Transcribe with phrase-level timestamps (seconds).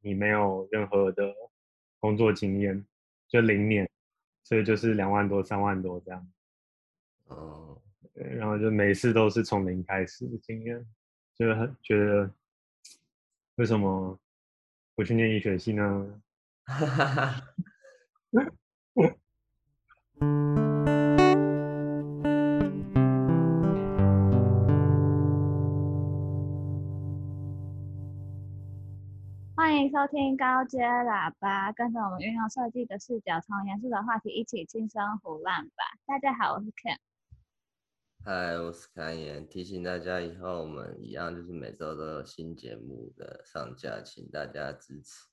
[0.00, 1.32] 你没有任何的
[2.00, 2.84] 工作经验，
[3.28, 3.88] 就零年，
[4.42, 6.32] 所以就是两万多、三万多这样。
[7.26, 7.80] 哦，
[8.12, 10.84] 对，然后就每次都是从零开始的经验，
[11.36, 12.28] 就很觉得
[13.54, 14.18] 为什么
[14.96, 16.22] 不去念医学系呢？
[29.92, 35.84] 收听高阶喇叭，跟着我们运用设计的视角，从严肃的话题一起轻松胡乱吧。
[36.06, 36.96] 大家好，我是 Ken。
[38.24, 39.46] 嗨，我是侃言。
[39.46, 45.28] 提醒大家，以后我们一样就是每周都有新节目的上架，请大家支持。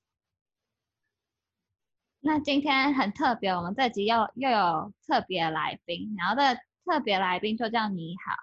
[2.20, 8.34] 那今天很特别，我们这集又又有特别来宾，然后这特别来宾就叫你好，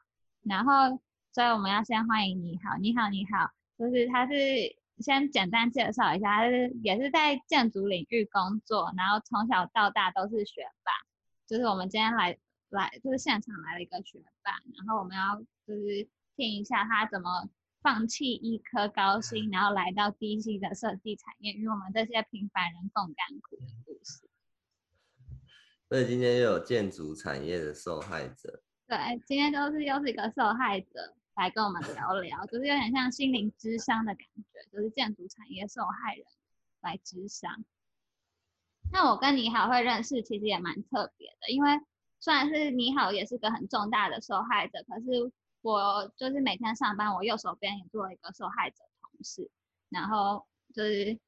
[0.45, 0.99] 然后
[1.35, 4.35] 所以我们要先欢迎你好，你好，你好，就是他是。
[4.99, 10.93] 先简单介绍一下，他是也是在建筑领域工作，然后从小到大都是学霸。
[11.47, 12.39] 就是我们今天来
[12.71, 17.49] 来，就是现场来了一个学霸，然后我们要就是听一下他怎么
[17.83, 24.29] 放弃一颗高薪，然后来到低薪的设计产业，与我们这些平凡人共甘苦的故事。
[25.89, 28.63] 所以今天又有建筑产业的受害者。
[28.89, 31.15] 对，今天就是又是一个受害者。
[31.37, 36.25] 来跟我们聊聊，就是有点像心灵之商的感觉，就是建筑产业受害人
[36.81, 37.63] 来之商。
[38.91, 41.79] 那我跟你好会认识，其实也蛮特别的，因为
[42.21, 49.51] 虽然是你好也是个很重大的受害者，可是我就是每天上班，我右手边也做一个受害者同事，
[49.91, 51.19] 然后就是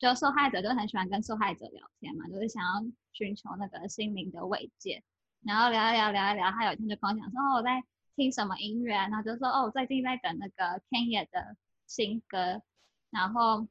[0.00, 5.04] 就受害者就很喜欢跟受害者聊天嘛，就是想要寻求那个心灵的慰藉，
[5.44, 7.84] 然后聊一聊聊一聊，他有一天就跟我讲说，哦，我在。
[8.16, 11.54] 听什么音乐啊，然后就说哦，最近在等那个 Kenya 的
[11.86, 12.62] 新歌，
[13.10, 13.68] 然后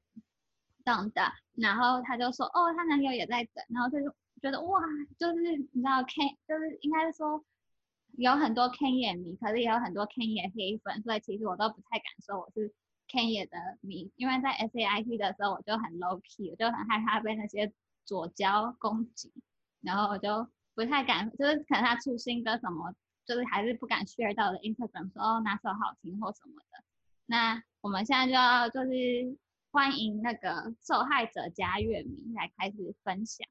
[0.86, 3.98] 等的，然后他就说哦，她男友也在等，然后就
[4.42, 4.80] 觉得哇，
[5.18, 7.44] 就是你知道 Ken，就是应该是说
[8.18, 12.72] 有很多 Kenya 迷，可是也有很多 Kenya 黑粉，所以其实我都不太敢说我是
[13.10, 17.74] Kenya 的迷，因为在 SAIT 的时候我就很 low key，我就很害怕被那些
[18.06, 19.34] 左胶攻击，
[19.82, 22.94] 然后我就不太敢，就是可能他出新歌什么。
[23.26, 26.84] 就是还是不敢 share 到的 Instagram 说哦，哪首好听或什么的。
[27.26, 29.36] 那我们现在就要就是
[29.72, 33.48] 欢迎那个受害者加乐迷来开始分享。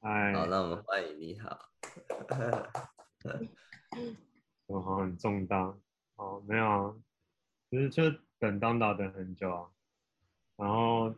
[0.00, 1.70] 嗨，好，那我们欢迎你好。
[4.66, 5.74] 我好像很重大
[6.16, 6.94] 哦，没有啊，
[7.70, 9.70] 其实就等当导等很久啊。
[10.56, 11.14] 然后，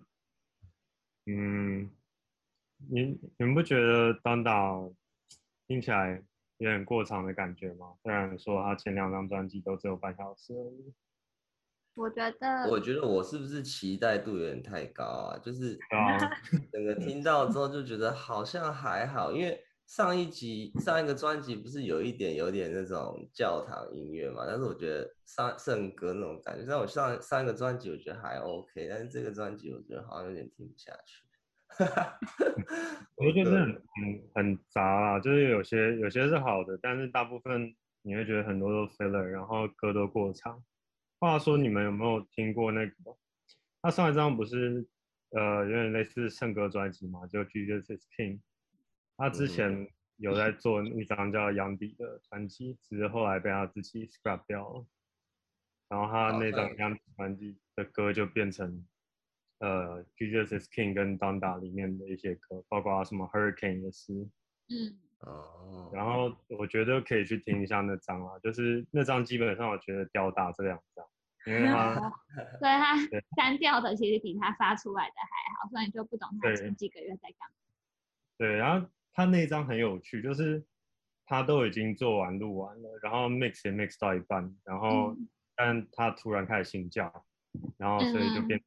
[1.27, 1.91] 嗯，
[2.77, 4.93] 你你们不觉得当导
[5.67, 6.23] 听起来？
[6.59, 7.95] 有点过长的感觉吗？
[8.03, 10.95] 虽然说他前两张专辑都只有半小时而已。
[11.97, 15.39] 我觉得，我觉得我是不是期待度有点太高啊？
[15.39, 15.79] 就是
[16.73, 24.45] 整个听到之后就觉得好像还好，因为上一集上一个专辑不是有一点有点那种教堂音乐嘛？
[24.47, 31.24] 但是我觉得上圣歌那种感觉，但我上上一个专辑我觉得还 OK，但是这个专辑我觉得好像有点听不下去。
[33.17, 40.63] 我觉得很很很杂啊，就是有些有些是好的，但是大部分你会觉得很多都 filler，然后歌都过长。
[41.19, 42.95] 话说你们有没有听过那个？
[43.83, 44.87] 他上一张不是
[45.31, 48.41] 呃有点类似圣歌专辑嘛，就 Jesus is King。
[49.17, 54.87] 他之前有在做一张叫《杨迪》的专辑，只是后来被他自己 scrap 掉了。
[55.89, 58.87] 然后他那张《杨迪》专辑的歌就变成。
[59.65, 64.13] 呃，Jesus is King 跟 Donda 里面的一些歌，包括什么 Hurricane 也是，
[64.69, 71.07] 嗯，哦，然后我觉得可以去听一下那张啊，就是那张基本上我觉得吊打这两张，
[71.47, 71.95] 因为他，
[72.61, 72.95] 对他
[73.39, 77.57] 删掉的其实比他发出来的还好，所以你就不懂他前几个月在干嘛。
[78.37, 80.63] 对，然后他那张很有趣，就是
[81.25, 85.27] 他都已经做完录完了，然后 mix 也 mix 到一半，然后、嗯、
[85.57, 87.25] 但他突然开始信教，
[87.79, 88.63] 然后所以就变。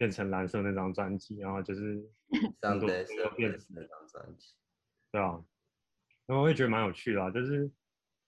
[0.00, 2.02] 嗯变成蓝色那张专辑，然后就是
[2.62, 4.54] 很多都变成那张专辑，
[5.12, 5.44] 对啊，
[6.24, 7.70] 然后我也觉得蛮有趣的啊，就是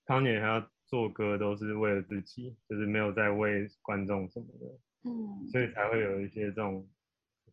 [0.05, 4.67] 康年他做歌都是为了自己，就是没有在为观众什么的，
[5.09, 6.87] 嗯，所以才会有一些这种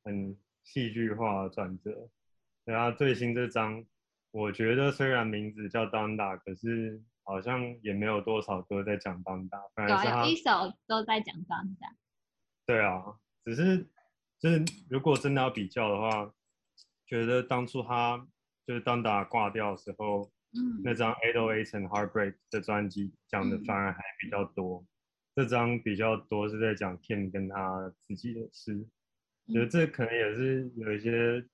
[0.03, 2.09] 很戏剧化的转折。
[2.65, 3.85] 然后最新这张，
[4.31, 11.95] 我觉得虽然名字叫 Donda，可是好像也没有多少歌在讲 Donda，反而是他有一首都在讲 Donda。
[12.65, 13.87] 对啊，只是。
[14.39, 16.33] 就是如果真的要比较的话，
[17.05, 18.25] 觉得当初他
[18.65, 24.85] 就是当打挂掉的时候，嗯，那张《808 and Heartbreak》的专辑讲的反而还比较多，
[25.35, 28.73] 这张比较多是在讲 Ken 跟他自己的事，
[29.47, 31.45] 嗯、觉得这可能也是有一些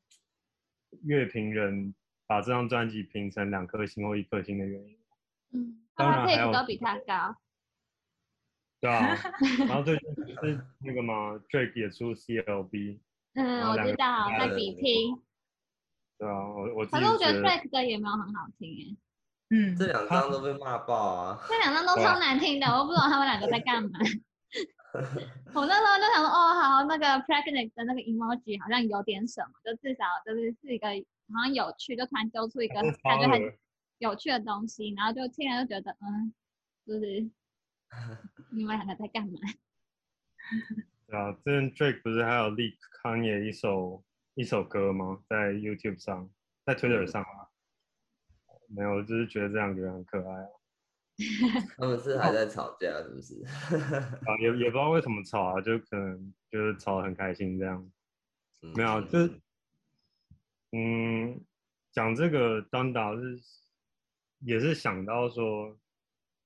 [1.03, 1.95] 乐评人
[2.27, 4.97] 把这张专辑评成两颗星或一颗星的原因。
[5.53, 7.35] 嗯，当然还有都比他高。
[8.85, 9.17] 对啊，
[9.67, 12.99] 然后最近是那个嘛，Drake 也出 CLB。
[13.33, 15.19] 嗯，我知道，在比拼。
[16.19, 16.85] 对啊，我我。
[16.85, 18.95] 可是我觉得 Drake 的也没有很好听耶。
[19.49, 21.39] 嗯，这两张都被骂爆啊！
[21.49, 23.89] 这两张都超难听的，我不知道他们两个在干嘛。
[25.55, 30.87] 我那时候就想说，哦，好，那个 Pregnant 的那个 emoji 好像有点什么，就至少就是是一个
[31.33, 33.41] 好像有趣，就突然丢出一个感觉很
[33.97, 36.31] 有趣的东西，然后就听了就觉得，嗯，
[36.85, 37.27] 就是
[38.51, 39.39] 你们两个在干嘛？
[41.07, 44.03] 对啊，之前 Drake 不是还有 leak Kanye 一首
[44.33, 45.23] 一首歌吗？
[45.27, 46.29] 在 YouTube 上，
[46.65, 47.49] 在 Twitter 上啊。
[48.67, 50.49] 没有，就是觉得这两个人很可爱啊。
[51.77, 53.41] 他们是还在吵架，是不是？
[53.45, 57.89] 啊，也也不知道为什么吵啊，就可能就是吵得很开心这样。
[58.75, 59.39] 没有，就是
[60.71, 61.39] 嗯，
[61.91, 63.39] 讲这个当打是
[64.39, 65.77] 也是想到说，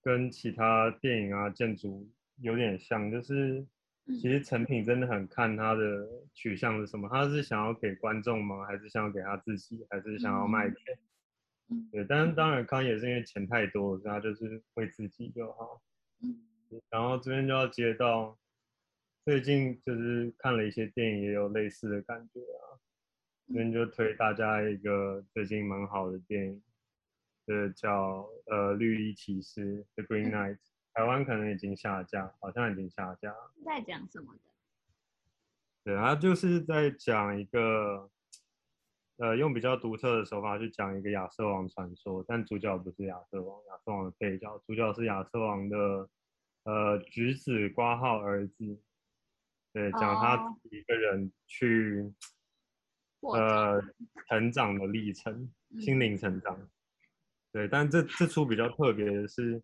[0.10, 3.64] 跟其他电影啊建筑有点像，就是
[4.08, 8.66] 其实成品真的很看它的取向是什么，他是想要给观众吗？
[8.66, 9.86] 还是想要给他自己？
[9.88, 10.78] 还是想要卖钱？
[11.92, 15.80] 对，但是当然，康也是因为钱太多，所以他就是为自己就好。
[16.24, 16.42] 嗯，
[16.90, 18.36] 然后这边就要接到，
[19.24, 22.82] 最近就是看了一些电影，也有类似的感觉啊。
[23.48, 26.60] 这边就推大家一个最近蛮好的电影，
[27.50, 30.60] 就是叫呃《绿衣骑士》The Green Knight，
[30.94, 33.34] 台湾可能已经下架，好像已经下架。
[33.66, 34.42] 在讲什么的？
[35.84, 38.12] 对，他就是在讲一个。
[39.18, 46.10] 呃，用比较独特的手法去讲一个亚瑟王传说，但主角不是亚瑟王，亚瑟王的配角，主角是亚瑟王的
[46.64, 48.80] 呃侄子挂号儿子，
[49.74, 52.14] 对，讲他一个人去、
[53.20, 53.82] 哦、呃
[54.30, 55.52] 成长的历程，
[55.82, 56.70] 心灵成长，嗯、
[57.52, 59.62] 对，但这这出比较特别的是，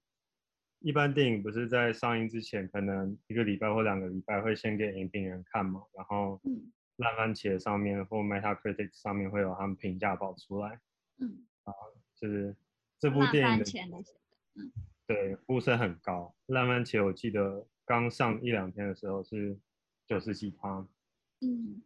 [0.80, 6.40] 一般电影不是在上映之前，可能一个礼拜或两个礼拜会先给影评人看嘛，然后。
[6.44, 10.80] 嗯烂番茄上面或 Metacritic 上面会有他们评价报出来，
[11.20, 11.74] 嗯，啊，
[12.16, 12.56] 就是
[12.98, 13.66] 这部电影的，
[14.54, 14.72] 嗯，
[15.06, 16.34] 对，呼声很高。
[16.46, 19.60] 烂番茄我记得刚上一两天的时候是
[20.08, 20.88] 九十几趴，
[21.42, 21.84] 嗯，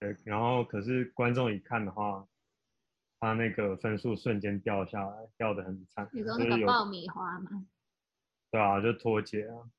[0.00, 2.26] 对，然后可是观众一看的话，
[3.20, 6.08] 他那个分数瞬间掉下来，掉得很惨。
[6.12, 7.66] 你说那个爆米花吗？
[8.50, 9.70] 对啊，就脱节啊。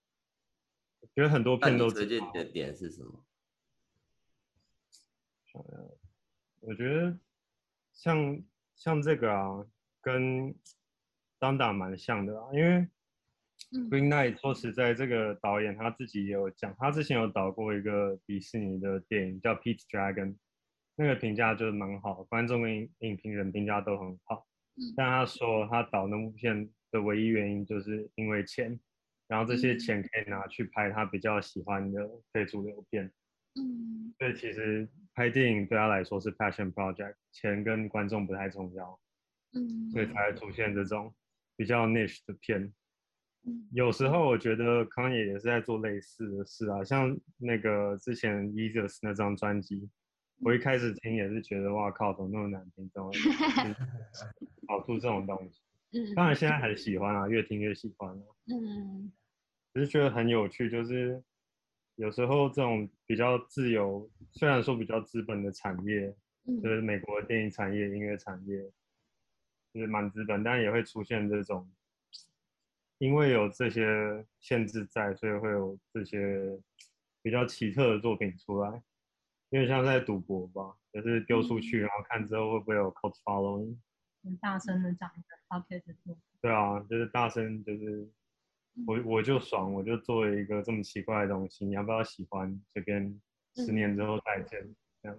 [1.01, 3.25] 我觉得很多片都推荐的点是什么？
[6.59, 7.17] 我觉得
[7.91, 8.41] 像
[8.75, 9.65] 像这个啊，
[9.99, 10.55] 跟
[11.39, 12.87] 当打蛮像的啊，因为
[13.89, 20.33] Green Knight 说实在，这个导演他自己也有讲，他之前有导过一个迪士尼的电影叫《Pete's Dragon》，
[21.01, 24.45] 那个评价就是蛮好，观众跟影评人评价都很好。
[24.95, 28.79] 但他说他导那部片的唯一原因就是因为钱，
[29.27, 33.11] 然后这些钱可以拿去拍他比较喜欢的非主流片。
[33.55, 38.99] 嗯，所以其实拍电影对他来说是 passion project，钱跟观众不太重要，
[39.53, 41.11] 嗯，所以才会出现这种
[41.57, 42.71] 比较 niche 的片。
[43.43, 49.89] 嗯，有时候我觉得康也也是在做类似的事啊，像那个之前 Yeezus 那张专辑，
[50.41, 53.11] 我一开始听也是觉得哇靠，怎么那么难听，怎么
[54.67, 55.61] 跑出这种东西？
[55.93, 58.23] 嗯，当然现在很喜欢啊，越听越喜欢啊。
[58.47, 59.11] 嗯，
[59.73, 61.23] 只是觉得很有趣，就是。
[61.95, 66.11] 有时候这种比较自由，虽然说比较资本的产业，
[66.63, 68.59] 就是美国的电影产业、音乐产业，
[69.71, 71.69] 就是蛮资本，但也会出现这种，
[72.97, 76.57] 因为有这些限制在，所以会有这些
[77.21, 78.81] 比较奇特的作品出来，
[79.51, 83.77] 有点像在赌博吧，就是丢出去，然后看之后会不会有 cult following，
[84.23, 85.81] 很大声的讲一个 o k
[86.41, 88.09] 对啊，就是大声就是。
[88.87, 92.57] 我我就爽，我就做了一个这么奇怪的东西，你要不要喜欢？
[92.73, 93.21] 这边
[93.53, 95.17] 十年之后再见，这样。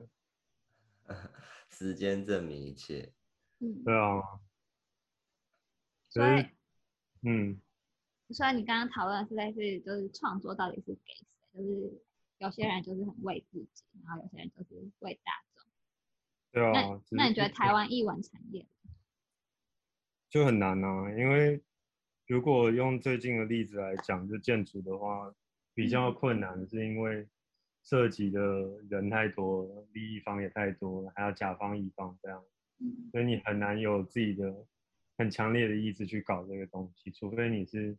[1.68, 3.12] 时间证明一切。
[3.58, 4.22] 嗯，对啊。
[6.08, 6.46] 所以，
[7.28, 7.60] 嗯，
[8.30, 11.26] 所以你刚刚讨论的是类似，就是创作到底是给谁？
[11.52, 12.02] 就是
[12.42, 15.64] 有些人就是很为自己，然后有些人就是为大众。
[16.52, 16.72] 对啊。
[16.72, 18.66] 那那你觉得台湾艺文产业
[20.28, 21.62] 就很难啊，因为。
[22.28, 25.34] 如果用最近的例子来讲，就建筑的话，
[25.75, 27.28] 比较困难，是因为
[27.82, 28.40] 涉及的
[28.88, 32.42] 人太多，利益方也太多，还有甲方乙方这样，
[33.11, 34.64] 所以你很难有自己的
[35.18, 37.99] 很强烈的意志去搞这个东西，除非你是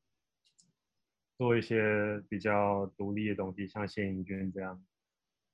[1.37, 4.83] 做一些比较独立的东西，像谢盈娟这样，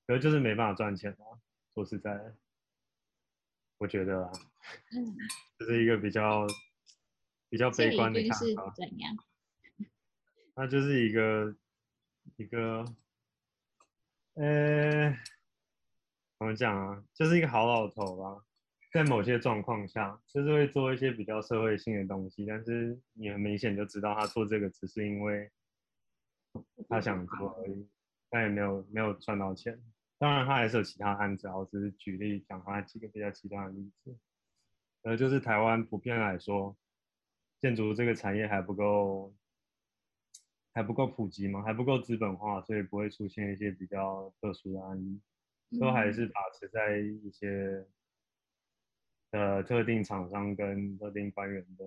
[0.05, 1.39] 可是就是没办法赚钱啊。
[1.73, 2.35] 说实在的，
[3.77, 4.31] 我觉得啊，
[4.91, 5.15] 嗯，
[5.57, 6.45] 这是一个比较
[7.49, 8.73] 比较悲观的看法。
[8.75, 9.15] 怎样？
[10.55, 11.55] 那就是一个
[12.35, 12.83] 一个，
[14.33, 15.11] 呃，
[16.37, 17.03] 怎么讲啊？
[17.13, 18.43] 就是一个好老头吧。
[18.91, 25.49] 在某些状况下，就是会做一些比较社会性的东西，但是你很明显就知道他做这个只是因为
[26.89, 27.87] 他想做而已，
[28.29, 29.81] 他也没有没有赚到钱。
[30.17, 34.17] 当然，他还是有其他案子，我只是举例讲他几个比较极端的例子。
[35.03, 36.75] 呃，就是台湾普遍来说，
[37.61, 39.33] 建筑这个产业还不够
[40.73, 45.21] 还不够普及嘛，还不够资本化，所以不会出现一些比较特殊的案例，
[45.79, 47.87] 都还是把持在一些。
[49.31, 51.85] 呃，特定厂商跟特定官员的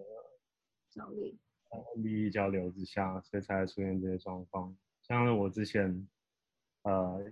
[0.90, 1.37] 交易，
[1.73, 4.76] 呃，利益交流之下，所以才会出现这些状况。
[5.12, 6.09] 像我之前，
[6.83, 7.31] 呃，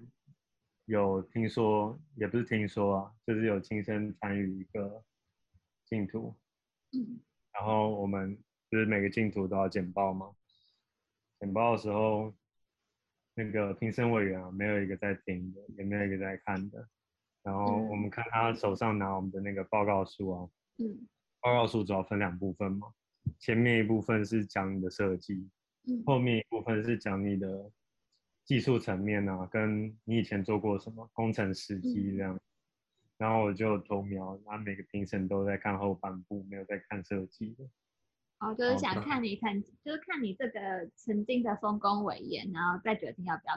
[0.84, 5.02] 有听说，也不是听说啊，就是有亲身参与一个
[5.87, 6.37] 净土，
[6.92, 7.20] 嗯，
[7.52, 8.37] 然后我们
[8.70, 10.34] 就是每个净土都要简报嘛，
[11.38, 12.34] 简报的时候，
[13.34, 16.88] 那个评审委员啊，没有一个在听的，也没有一个在看的。
[17.42, 21.08] 然后我们看他手上拿我们的那个报告书啊，嗯，
[21.40, 22.92] 报告书主要分两部分嘛，
[23.38, 25.50] 前面一部分是讲你的设计，嗯，
[26.04, 27.70] 后面一部分是讲你的
[28.44, 32.40] 技术层面啊，跟你以前做过什么工程实绩这样，嗯，
[33.18, 37.64] 然后我就偷瞄，然后每个评审都在看后半部，没有在看设计的，
[38.40, 43.54] 哦，就是想看你看，就是看你这个曾经的丰功伟业，然后再决定要不要。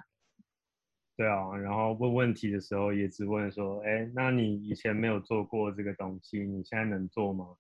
[1.16, 7.56] 对啊，然后问问题的时候也只问说，哎，那你以前没有做过这个东西，你现在能做吗？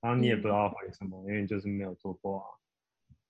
[0.00, 2.46] 然后你也不知道回什么，嗯、因为你就是没有做过啊。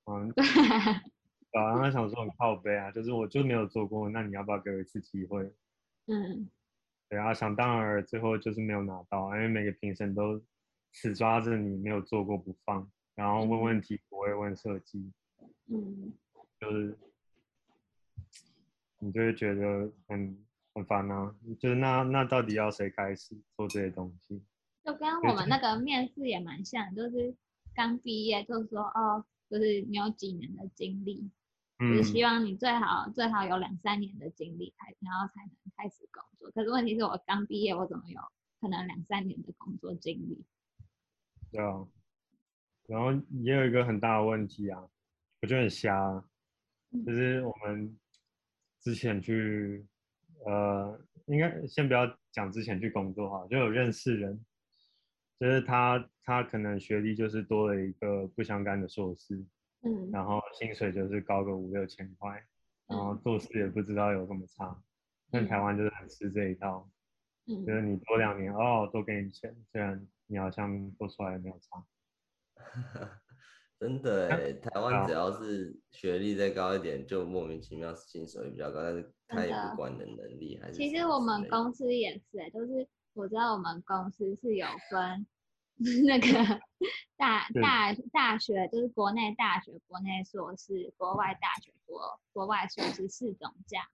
[0.07, 5.53] 嗯， 对啊，然后他想说很靠背啊，就是我就没有做过，那你要不要给我一次机会？
[6.07, 6.49] 嗯，
[7.09, 10.43] 对啊，想当然最后就是没有拿到，因为每个评审都
[10.93, 15.13] 死抓着你没有做过不放，然后问问题不会问设计，
[15.69, 16.13] 嗯，
[16.61, 16.97] 就是。
[18.99, 20.37] 你就会觉得很
[20.75, 24.43] 很烦啊，就是那那到底要谁开始做这些东西？
[24.83, 27.37] 就跟我们那个面试也蛮像，就是
[27.75, 31.31] 刚毕业，就是说哦，就是你有几年的经历，
[31.79, 36.51] 嗯、就是希望你最好最好有两三年的经历，才然后才能开始工作。
[36.51, 38.21] 可是问题是我刚毕业，我怎么有
[38.61, 40.45] 可能两三年的工作经历？
[41.51, 41.87] 对啊，
[42.87, 43.13] 然后
[43.43, 44.81] 也有一个很大的问题啊，
[45.43, 46.25] 我觉得很瞎，
[47.05, 47.99] 就是我们。
[48.79, 49.85] 之前去，
[50.45, 54.47] 呃，应该先不要讲之前去工作哈，就有认识人，
[55.39, 59.45] 就是他他可能学历就是多了一个不相干的硕士，
[59.83, 62.43] 嗯，然后薪水就是高个五六千块，
[62.87, 64.83] 然后做事也不知道有这么差，
[65.31, 66.91] 但台湾就是很吃这一套，
[67.47, 71.85] 嗯，就是你多两年哦，多给你钱，虽然你好像做出来也没有差。
[73.79, 80.73] 真的哎，台湾只要是学历再高一点，就莫名其妙薪水比较高，但是他也不管你的能力还是。
[80.73, 85.27] 其实我们公司也是哎，就是我知道我们公司是有分
[86.07, 86.61] 那个
[87.17, 93.89] 大大大学，就是国内大学、国内硕士、国外大学、国国外硕士四种价。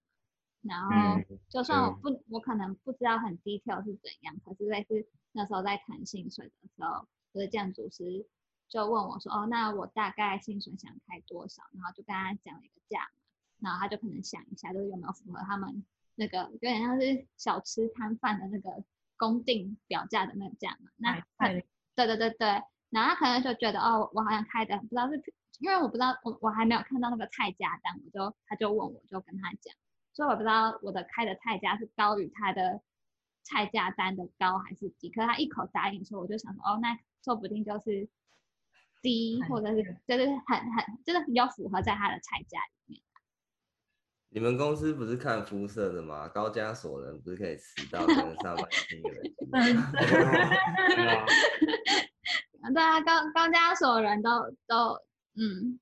[0.63, 8.27] 然后就算我不，我可能不知道很 detail 是怎样，可是类似那时候在谈薪水的时候，就是建筑师。
[8.69, 13.11] 就问我说：“哦，那我大概薪水想开多少？”然后就跟他讲了一个价，
[13.61, 18.83] 然后他就可能想一下，就是有没有符合他们那个有点像是小吃摊贩的那个
[19.23, 20.91] 公定表价的那个价嘛。
[20.97, 21.15] 那
[21.95, 22.49] 对对对对，
[22.91, 25.23] 然后他可能就觉得哦，我好像开的不知道是，
[25.61, 29.73] 因为我不知道我我还没有看到那个菜价单，我就他就问我就跟他讲，
[30.13, 32.81] 所以我不知道我的开的菜价是高于他的
[33.45, 35.09] 菜价单的高还是低。
[35.11, 38.09] 可是他一口答应说，我就想说哦，那说不定就是。
[39.03, 42.82] 低，或者是就是很很就是比较符合在他的菜价里面。
[44.35, 46.27] 你们公司不是看肤色的吗？
[46.27, 49.33] 高加索人不是可以迟到跟上班的人？
[52.73, 54.31] 对啊，高高加索人都
[54.67, 54.99] 都
[55.37, 55.79] 嗯，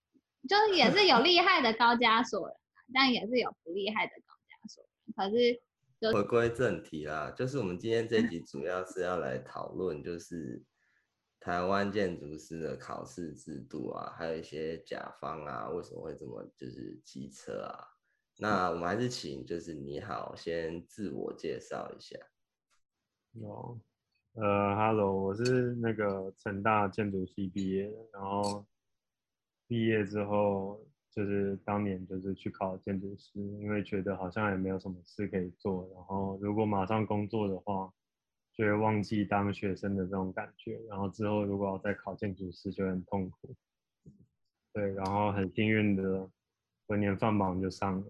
[0.49, 2.57] 就是也是有厉害的高加索人，
[2.93, 4.91] 但也是有不厉害的高加索人。
[5.15, 5.63] 可是，
[6.01, 10.65] 就回归正题啦，就是我们今天这集主要是要来讨论，就是。
[11.43, 17.83] 台湾建筑师的考试制度啊，还有一些甲方啊，为什么会这么就是机车啊？
[18.43, 22.17] 那我们还是请就是你好，先自我介绍一下。
[23.43, 23.79] 哦，
[24.33, 28.67] 呃，Hello，我是那个成大建筑系毕业的，然后
[29.69, 37.93] 毕业之后就是当年就是去考建筑师，因为觉得好像也没有什么事可以做，然后如果马上工作的话，
[38.55, 43.55] 就会忘记当学生的这种感觉，然后之后如果要再考建筑师就很痛苦。
[44.73, 46.31] 对，然后很幸运的，
[46.87, 48.07] 文年放榜就上了，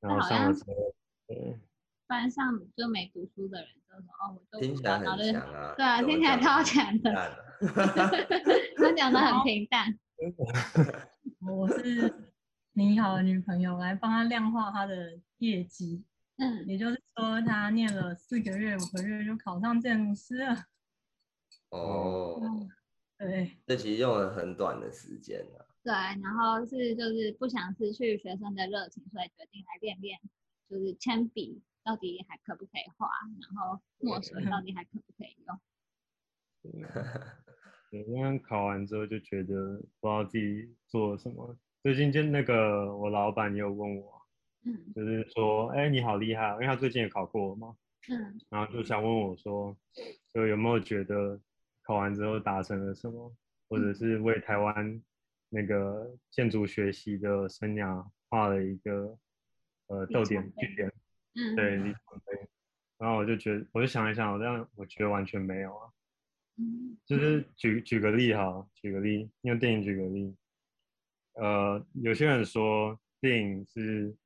[0.00, 0.94] 然后上了之后，
[1.26, 1.58] 对，
[2.06, 7.12] 班上就没读书的人就说哦，我就听起来很强啊，对啊，听起来超强的，
[8.76, 9.98] 他讲的很平淡。
[11.46, 12.12] 我是
[12.72, 16.04] 你好的女朋友，来帮他量化他的业绩。
[16.36, 20.64] 嗯，也就是说，他念了四个月、五个月就考上建筑师了。
[21.70, 22.40] 哦，
[23.18, 25.64] 对，这其实用了很短的时间呢。
[25.88, 30.18] 对，然后是就是不想失去学生的热情，所以决定来练练，
[30.68, 33.08] 就是铅笔到底还可不可以画，
[33.40, 35.58] 然后墨水到底还可不可以用。
[37.90, 41.56] 对， 刚刚考完之后就觉得不知道自己做什么。
[41.82, 44.20] 最近就那个我老板也有问我，
[44.66, 47.74] 嗯，就是说，哎，你好厉害，因为他最近也考过嘛，
[48.10, 49.74] 嗯，然后就想问我说，
[50.34, 51.40] 就有没有觉得
[51.80, 53.34] 考完之后达成了什么，
[53.70, 55.02] 或者是为台湾
[55.48, 59.18] 那个建筑学习的生涯画了一个
[59.86, 60.92] 呃逗点句点，
[61.34, 62.48] 嗯，对，里程碑。
[62.98, 65.92] 然后我就觉得，我就想一想，我这样我觉得完全没有啊。
[67.06, 70.34] 就是举举个例哈，举个例，用电影举个例，
[71.34, 74.16] 呃，有些人说电影是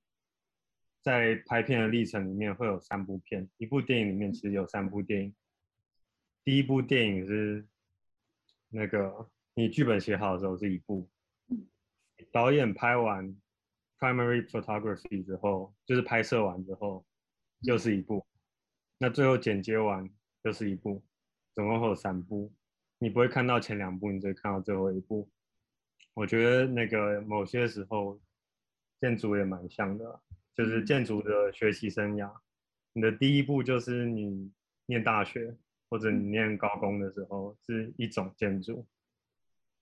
[1.03, 5.35] 在拍片的历程里面会有三部片，一部电影里面其实有三部电影。
[6.43, 7.67] 第一部电影是
[8.71, 11.07] 那个你剧本写好的时候是一部，
[12.31, 13.35] 导演拍完
[13.99, 17.05] primary photography 之后，就是拍摄完之后
[17.61, 18.25] 又是一部，
[18.99, 20.09] 那最后剪接完
[20.43, 21.03] 又是一部。
[21.55, 22.51] 总共会有三部，
[22.99, 25.29] 你不会看到前两部，你只会看到最后一部。
[26.15, 28.19] 我觉得那个某些时候，
[29.01, 30.21] 建筑也蛮像的，
[30.55, 32.33] 就是建筑的学习生涯，
[32.95, 34.51] 你的第一步就是你
[34.87, 35.55] 念大学
[35.91, 38.87] 或者你念高工的时候是一种建筑，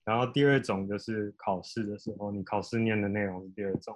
[0.03, 3.95] 然后第二种就是考试的时候，你考试念的内容是第二种，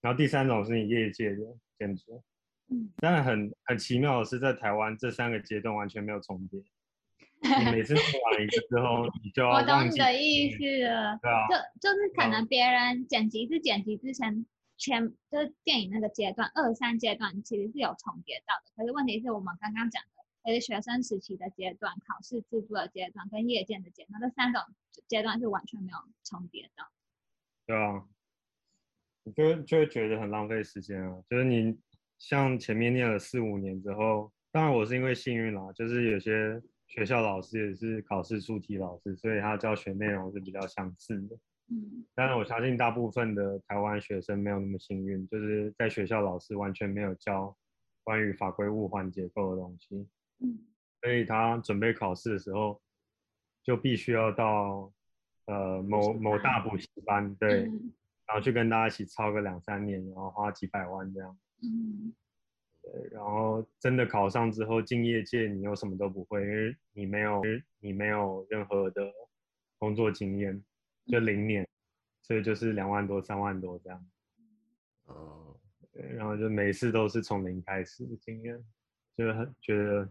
[0.00, 1.42] 然后第三种是你业界的
[1.78, 2.22] 建筑。
[2.68, 6.60] 嗯，但很很奇妙的是，在台湾这三个阶段完全没有重叠。
[7.42, 11.18] 你每次 做完一个之后，你就要我懂你的意思了。
[11.20, 14.46] 对啊，就就是可能别人剪辑是剪辑之前
[14.78, 20.02] 前就是电影那个阶段二三阶段其实是有重叠到的，可是问题是我们刚刚讲
[20.44, 24.62] 的，也是学生时期的阶段、考试制度的阶段跟业界的阶段，这三种
[25.08, 26.84] 阶段是完全没有重叠的。
[27.66, 28.04] 对啊，
[29.24, 31.76] 你就就会觉得很浪费时间啊，就是你。
[32.16, 41.36] 像前面念了四五年之后，当然我是因为幸运啦，就是有些学校老师也是考试出题老师，所以他教学内容是比较相似的。
[41.68, 47.54] 嗯，但是我相信大部分的台湾学生没有那么幸运，就是在学校老师完全没有教
[48.04, 50.06] 关于法规物环结构的东西。
[50.44, 50.58] 嗯，
[51.02, 52.80] 所以他准备考试的时候，
[53.62, 54.92] 就必须要到
[55.46, 57.62] 呃某某大补习班，对，
[58.26, 61.38] 然后去跟大家一起操个两三年，然后花几百万这样。
[61.62, 62.14] 嗯，
[62.82, 67.42] 对，然后真的考上之后进业界，你又什么都不会，因为你没有
[67.80, 69.12] 你没有任何的
[69.78, 70.62] 工作经验，
[71.06, 71.66] 就零年，
[72.22, 74.06] 所以就是两万多、三万多这样。
[75.06, 75.58] 哦，
[75.92, 78.62] 对，然后就每次都是从零开始的经验，
[79.16, 80.10] 就很觉得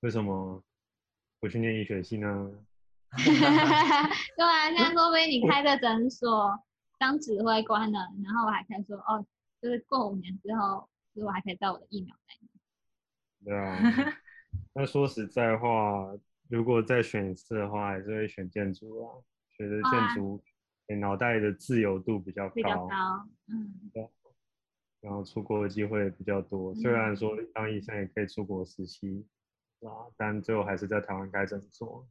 [0.00, 0.62] 为什么
[1.40, 2.52] 不去念医学系呢？
[3.16, 6.58] 对啊，像说被你开个诊所
[6.98, 9.26] 当指挥官了，然后我还可以说哦。
[9.62, 12.32] 就是过五年之后，就是我还可以带我的疫苗在。
[13.44, 14.16] 对啊，
[14.72, 16.16] 那说实在话，
[16.48, 19.20] 如果再选一次的话，还是会选建筑啊。
[19.50, 20.42] 觉得建筑
[20.88, 24.08] 你脑袋的自由度比较高，比较高，嗯，对。
[25.02, 29.26] 然后出国的机会比较多，虽然说当医生也可以出国实习，
[29.88, 32.08] 啊，但最后还是在台湾开诊所。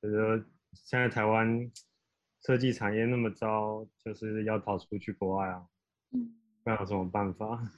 [0.00, 1.70] 觉得现在台湾
[2.40, 5.68] 设计产业那么糟，就是要逃出去国外啊。
[6.10, 7.70] 嗯，那有什么办法？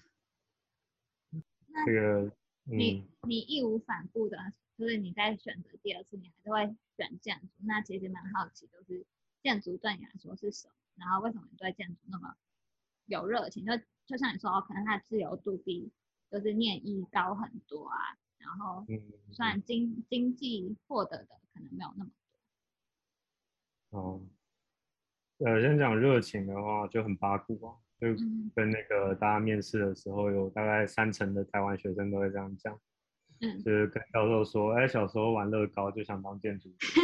[1.85, 2.33] 这个，
[2.65, 4.39] 你、嗯、你义无反顾的，
[4.79, 7.49] 就是你在选择第二次，你还是会选建筑。
[7.65, 9.05] 那其实蛮好奇，就是
[9.43, 10.75] 建筑对你来说是什么？
[10.97, 12.37] 然后为什么你对建筑那么
[13.07, 13.67] 有热情？
[13.67, 13.73] 就
[14.07, 15.93] 就像你说，哦可能它自由度比
[16.31, 17.99] 就是念医高很多啊。
[18.45, 18.85] 然后，
[19.33, 22.11] 虽然经经济获得的可能没有那么
[23.91, 23.99] 多。
[23.99, 24.21] 哦，
[25.39, 27.75] 呃，先讲热情的话，就很八股啊。
[28.01, 28.09] 就
[28.55, 32.79] 跟那个大家面试的时候，有大概三成的台湾学生都会这样讲，
[33.41, 37.01] 嗯，就是跟教授说，哎，小时候玩乐高就想当建筑师，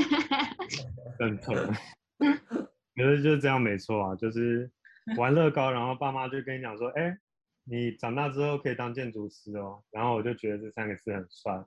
[1.16, 1.72] 真的，
[2.96, 4.70] 觉得就是这样没错啊，就是
[5.16, 7.18] 玩乐高，然后爸妈就跟你讲说，哎、欸，
[7.64, 9.82] 你长大之后可以当建筑师哦。
[9.90, 11.64] 然后我就觉得这三个字很帅，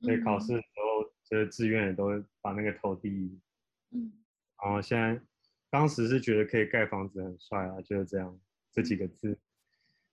[0.00, 2.08] 所以考试的时候就是志愿也都
[2.40, 3.40] 把那个投第一。
[3.92, 4.12] 嗯，
[4.62, 5.20] 然后现在
[5.70, 8.38] 当时是觉得可以盖房子很帅啊，就是这样
[8.72, 9.38] 这几个字。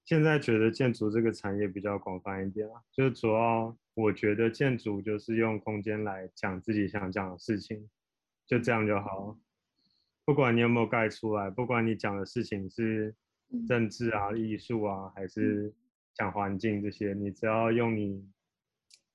[0.05, 7.89] 现在觉得建筑这个产业比较广泛一点啊，就是主要我觉得建筑就是用空间来讲自己想讲的事情，
[8.45, 9.37] 就这样就好。
[10.23, 13.13] 不管你有没有盖出来，不管你讲的事情是
[13.67, 15.73] 政治啊、艺术啊，还是
[16.13, 18.27] 讲环境这些，你只要用你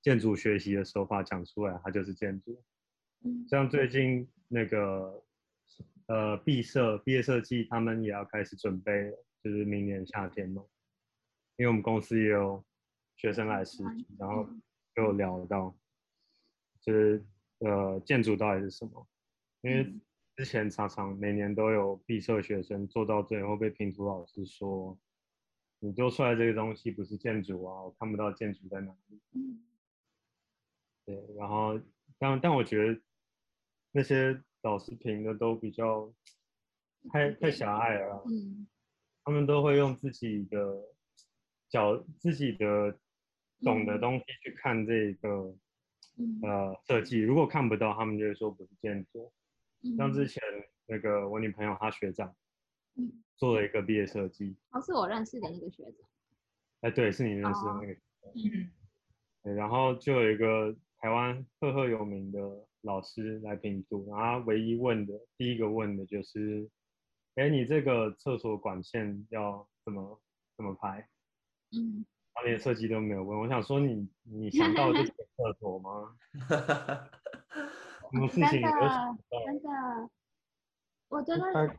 [0.01, 2.62] 建筑学习的手法讲出来，它就是建筑。
[3.49, 5.23] 像最近那个
[6.07, 10.64] 呃毕设毕业设计，他们也要开始准备了，就是明年夏天嘛。
[11.57, 12.64] 因为我们公司也有
[13.16, 14.49] 学生来实习，然后
[14.95, 15.77] 就有聊到，
[16.81, 17.25] 就是
[17.59, 19.07] 呃建筑到底是什么？
[19.61, 19.95] 因为
[20.42, 24.98] 之前常常每年都有毕设学生做到最后被评图老师说，
[25.78, 29.20] 你做出来这个东西不是建筑啊，我看不到建筑在哪里。
[31.07, 31.81] 对，然后
[32.18, 33.00] 但但我觉得
[33.92, 36.12] 那些老师评的都比较
[37.12, 38.24] 太太狭隘了，
[39.22, 40.59] 他们都会用自己的。
[41.70, 42.98] 角自己的
[43.62, 45.57] 懂的东西去看这个、
[46.18, 49.33] 嗯、呃设计，如果看不到，他们就会说不是建筑。
[49.85, 50.42] 嗯、像之前
[50.87, 52.35] 那个我女朋友她学长，
[53.37, 54.57] 做了一个毕业设计。
[54.71, 55.95] 哦，是我认识的那个学长。
[56.83, 58.33] 哎，对，是你认识的那个学长。
[59.45, 59.57] 嗯。
[59.57, 62.38] 然后就有一个台湾赫赫有名的
[62.83, 66.71] 老师来评图，然后他唯一问的第一个问的就是，
[67.35, 70.23] 哎，你这个厕所管线要怎么
[70.57, 71.09] 怎么排？
[71.73, 76.16] 嗯，他连设计都没有问，我想说你你想到这个厕所吗？
[78.12, 80.11] 什么事情真的真的，
[81.09, 81.77] 我觉得，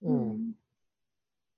[0.00, 0.54] 嗯，嗯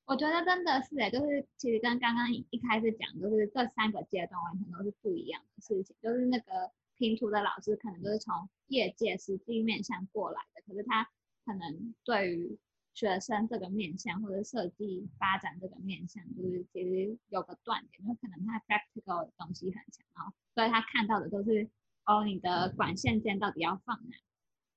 [0.04, 5.96] 我觉得真的是哎，就是其实跟刚刚一开始讲，就是这三个阶段完全都是不一样的事情。
[6.02, 11.09] 就是那个拼图的老师可能就是从业界实际面向过来的，可是他
[11.46, 12.59] 可能对于。
[12.94, 21.70] 学生这个面向或者设计发展这个面向，就是其实有个断点，就可能他 practical 的东西很强哦，所以他看到的都是
[22.09, 24.16] 哦，你的管线间到底要放哪，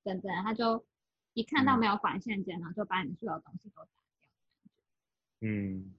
[0.04, 0.84] 等等，他就
[1.32, 4.70] 一看到没有管线间，然后就把你所有东西都打掉。
[5.40, 5.94] 嗯，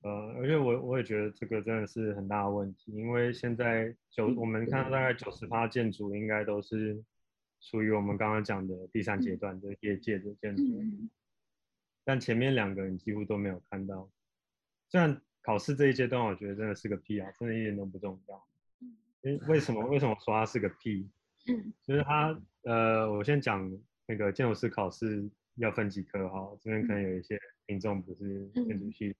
[0.00, 7.04] 呃，而且我我也觉得这个真的是很大的问题，因为现在九我们看到大概九十趴建筑应该都是
[7.60, 10.62] 属于我们刚刚讲的第三阶段的业界的建筑。
[10.62, 11.10] 嗯
[12.08, 14.08] 但前面两个你几乎都没有看到，
[14.88, 18.46] 虽然考试这一阶段我觉得真的是个屁啊，真的一点都不重要。
[19.26, 21.08] 为为什么为什么说他是个屁？
[21.82, 23.70] 就是他呃，我先讲
[24.06, 29.14] 那个建筑师考试要分几科哈，这边可能有一些听众不是建筑系，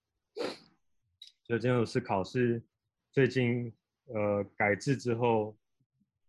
[1.45, 2.63] 就建筑师考试
[3.11, 3.73] 最近
[4.07, 5.57] 呃改制之后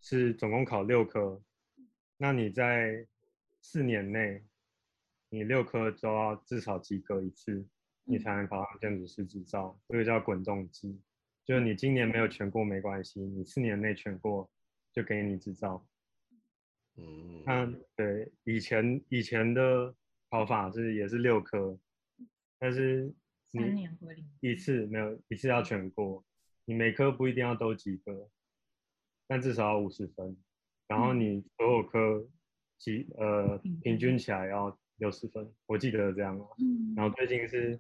[0.01, 1.41] 是总共考六科，
[2.17, 3.05] 那你在
[3.61, 4.43] 四年内。
[5.29, 7.67] 你六科都要至少及格一次，
[8.05, 9.77] 你才能考上建筑师执照。
[9.89, 10.95] 这个叫滚动制，
[11.47, 14.51] 就是你今年没有全过没关系，你四年内全过
[14.91, 15.88] 就给你执照。
[16.97, 19.95] 嗯，那对以前以前的
[20.29, 21.79] 考法是也是六科，
[22.60, 23.12] 但是
[23.51, 23.88] 你
[24.41, 26.21] 一次没有一次要全过，
[26.65, 28.29] 你每科不一定要都及格，
[29.25, 30.36] 但至少要五十分，
[30.88, 32.27] 然后你所有科
[32.77, 34.77] 及呃平均起来要。
[34.99, 36.47] 六十分，我记得这样啊。
[36.57, 36.95] 嗯。
[36.95, 37.79] 然后最近是，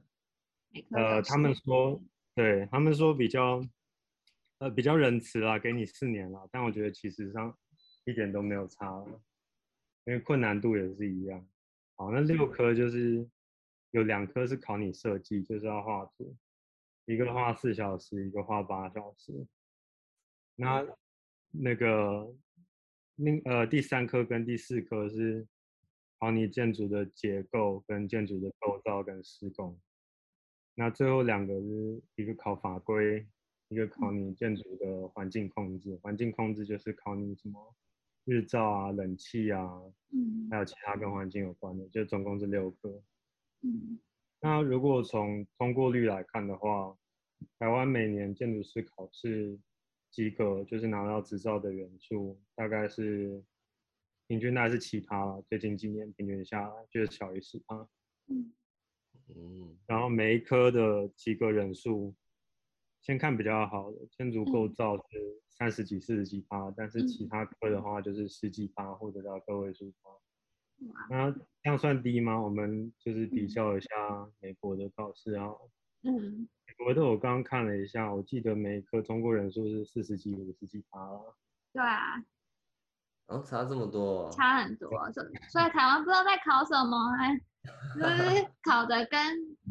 [0.91, 1.99] 呃，他们说，
[2.37, 3.59] 对他们说比较，
[4.59, 6.47] 呃，比较仁慈啦，给你四年啦。
[6.51, 7.57] 但我觉得其实上
[8.05, 9.21] 一点都没有差了，
[10.05, 11.43] 因为困难度也是一样。
[11.95, 13.27] 好，那六科就是
[13.89, 16.37] 有两科是考你设计，就是要画图，
[17.05, 19.47] 一个画四小时，一个画八小时。
[20.55, 20.85] 那
[21.51, 22.35] 那个
[23.15, 25.47] 那呃第三科跟第四科是。
[26.19, 29.79] 考你建筑的结构跟建筑的构造跟施工，
[30.79, 33.25] 那最后两个是一个考法规，
[33.69, 35.97] 一个考你建筑的环境控制。
[36.03, 37.75] 环境控制就是考你什么
[38.25, 43.01] 日照啊、冷气啊，嗯，还有其他跟环境有关的，就总共是六科。
[43.63, 43.99] 嗯，
[44.39, 46.95] 那如果从通过率来看的话，
[47.57, 49.57] 台湾每年建筑师考试
[50.11, 53.43] 及格，就是拿到执照的人数大概是。
[54.29, 57.87] 平均大概是七趴了，最近几年平均下来就是小于十趴。
[58.27, 58.51] 嗯
[59.35, 59.77] 嗯。
[59.85, 62.13] 然后每一科的及格人数，
[63.01, 70.09] 先看比较好的建筑构造是三十几、四十几趴，但是其他科的话就是十几趴或者到个位数趴。
[71.09, 72.39] 那这样算低吗？
[72.39, 73.87] 我们就是比较一下
[74.39, 75.49] 美国的考试啊。
[76.03, 76.47] 嗯。
[76.67, 81.35] 美国的我刚刚看了一下，我记得每一科通过人数是四十几、五十几趴了。
[81.73, 82.23] 对啊。
[83.27, 84.29] 哦，差这么多。
[84.31, 87.35] 差很多，所所以台湾不知道在考什么，还
[87.99, 89.19] 就是考的跟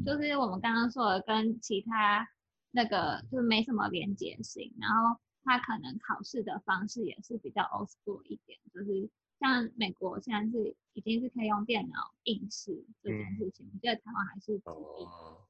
[0.04, 2.28] 就是我们刚刚说的跟其他
[2.70, 9.10] 那个就是没什么连结性，然后他可能考试的方式也是比较 old school 一点，就是。
[9.38, 15.44] 像美国现在是已经是可以用电脑应试这件事情，我觉得台湾还是哦。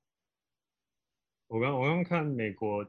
[1.47, 2.85] 我刚我刚看美国，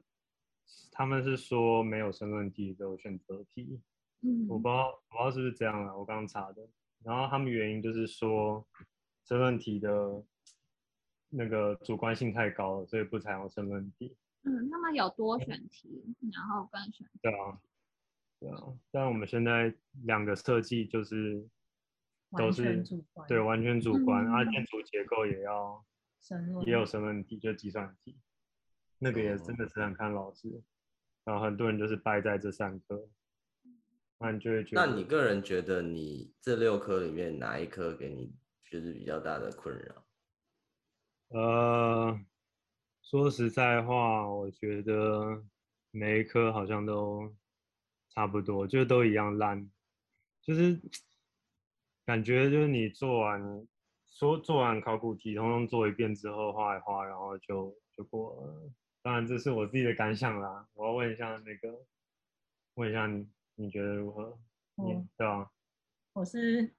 [0.92, 3.80] 他们是说没有申论题，只有选择题。
[4.24, 5.96] 嗯，我不知道我不知道是不是这样啊？
[5.96, 6.68] 我刚刚查的。
[7.04, 8.68] 然后他们原因就是说
[9.28, 10.24] 申论题的
[11.30, 14.16] 那个主观性太高了，所以不采用身份题。
[14.44, 17.08] 嗯，那么有多选题，然后跟选。
[17.22, 17.60] 对啊。
[18.40, 18.62] 对啊，
[18.92, 21.44] 但我们现在两个设计就是
[22.38, 22.84] 都是
[23.28, 25.84] 对完全主观，啊，建筑结构也要
[26.64, 28.16] 也有身份题，就计算题，
[29.00, 30.62] 那个也真的是很看老师，
[31.24, 33.10] 然后很多人就是败在这三科，
[34.20, 38.32] 那你就会觉得，那你个人觉得你这六科里面哪一科给你
[38.72, 40.04] 就是比较大的困扰？
[41.30, 42.20] 呃，
[43.02, 45.44] 说实在话，我觉得
[45.92, 47.36] 每一科好像都。
[48.10, 49.70] 差不多，就都一样烂，
[50.42, 50.82] 就是
[52.04, 53.68] 感觉就是你做完
[54.08, 58.72] 说做完考古题，通通做一遍之后画一画，然后就就过了。
[59.04, 60.68] 当然这是我自己的感想啦。
[60.74, 61.86] 我要问一下那个，
[62.74, 64.40] 问一下你，你觉得如何？
[64.78, 65.52] 嗯，你对啊。
[66.14, 66.74] 我是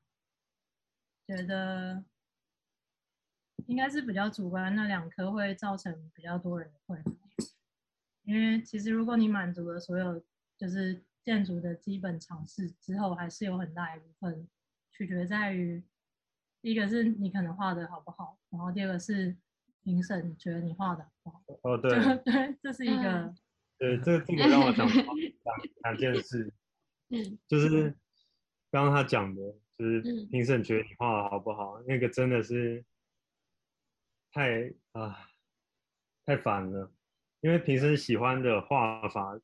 [1.28, 2.04] 觉得
[3.66, 7.12] 应该是比较主观，那两科会造成比较多人的困扰，
[8.24, 10.24] 因为其实如果你满足了所有，
[10.56, 11.04] 就是。
[11.24, 14.48] 建筑的基本常识之后，还是有很大一部分
[14.92, 15.84] 取决在于，
[16.62, 19.36] 第一个是你可能画的好不好，然后第二个是
[19.82, 21.42] 评审觉得你画的好不好。
[21.64, 21.90] 哦，对，
[22.24, 23.12] 对，这是一个。
[23.12, 23.36] 嗯、
[23.76, 24.94] 对，这个这个让我想到
[25.84, 26.50] 两件事。
[27.10, 27.38] 嗯。
[27.46, 27.94] 就是
[28.70, 29.42] 刚刚他讲的，
[29.78, 32.84] 就是评审觉得你画的好不好，那个真的是
[34.32, 35.30] 太啊
[36.26, 36.92] 太烦了，
[37.40, 39.40] 因为评审喜欢的画法。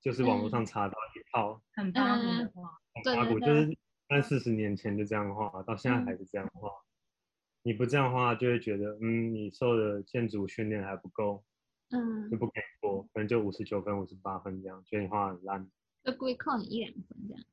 [0.00, 3.74] 就是网络上查到一套很八股的画，很八股，就是
[4.06, 6.68] 三四十年前就这样画，到现在还是这样画。
[7.62, 11.42] 你不这样画，就会觉得，嗯，你受的建筑训练还不够，
[11.88, 15.70] 嗯，就不给过，可能就五十九分、五十八分这样，觉得你画很烂，
[16.04, 17.44] 就故意扣你一两分这样。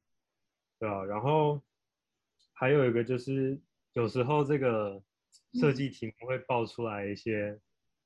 [0.78, 1.64] 对啊，然后
[2.62, 3.60] 还有一个就是，
[3.94, 5.04] 有时候这个
[5.56, 7.60] 设计题目会爆出来一些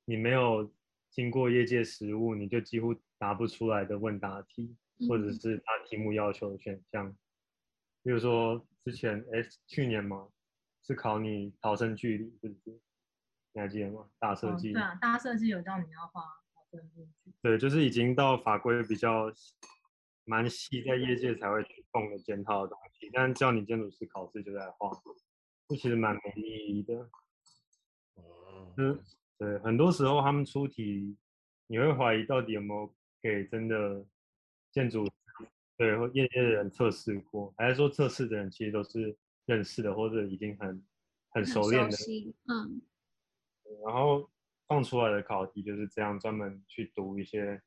[0.06, 0.72] 你没有
[1.10, 2.92] 经过业界实务，你就几乎。
[3.18, 4.76] 答不出来的问答题，
[5.08, 7.16] 或者是他题目要求的选项，嗯、
[8.02, 10.28] 比如说之前哎去年嘛，
[10.82, 12.78] 是考你逃生距离，是不是？
[13.54, 14.06] 你还记得吗？
[14.18, 14.72] 大设计、哦。
[14.74, 16.20] 对啊，大设计有叫你要画
[16.52, 17.32] 逃生距离。
[17.40, 19.32] 对，就是已经到法规比较
[20.26, 24.90] 蛮细，在业界才会去碰的检讨的东西，但叫你建筑师考试就在画，
[25.68, 27.08] 这其实蛮没意义的。
[28.14, 28.98] 哦、嗯。
[29.38, 31.16] 对，很多时候他们出题，
[31.66, 32.94] 你会怀疑到底有没有。
[33.22, 34.06] 给真的
[34.70, 35.04] 建筑
[35.76, 40.86] 对业界的人测试过，还是说测试的人其实都是认识的，或者已经很
[41.30, 41.96] 很熟练的，
[42.46, 42.80] 嗯。
[43.84, 44.30] 然后
[44.68, 47.60] 放出来的考题就是这样，专门去读一些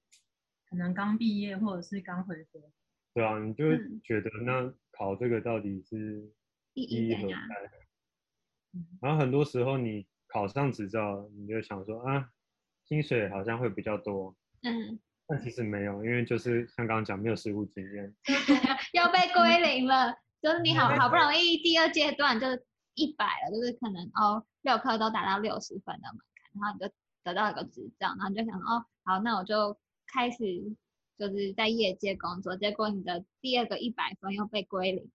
[0.69, 2.71] 可能刚毕业或者是刚回国。
[3.13, 6.31] 对啊，你就会觉得那考这个到底是
[6.73, 7.37] 意义何在？
[9.01, 12.29] 然后很多时候你考上执照，你就想说啊，
[12.85, 14.35] 薪水好像会比较多。
[14.63, 14.99] 嗯。
[15.27, 18.15] 但其实没有，因为就是像刚刚讲，没有实务经验，
[18.93, 20.11] 要被归零了。
[20.41, 26.91] 就是你好好不容易第二阶段就是一百了，就是可能哦六科都达到六十分的门槛，然后你就
[27.23, 30.37] 得到一个执照，然后你就想哦好，那我就开始
[31.19, 35.09] 就是在业界工作，结果你的第二个一百分又被归零了。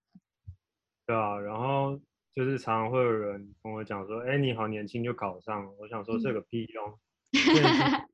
[1.06, 1.98] 对啊，然后
[2.34, 6.98] 就是常常会有人跟我讲说，哎你好年轻就考上了，我想说这个屁用。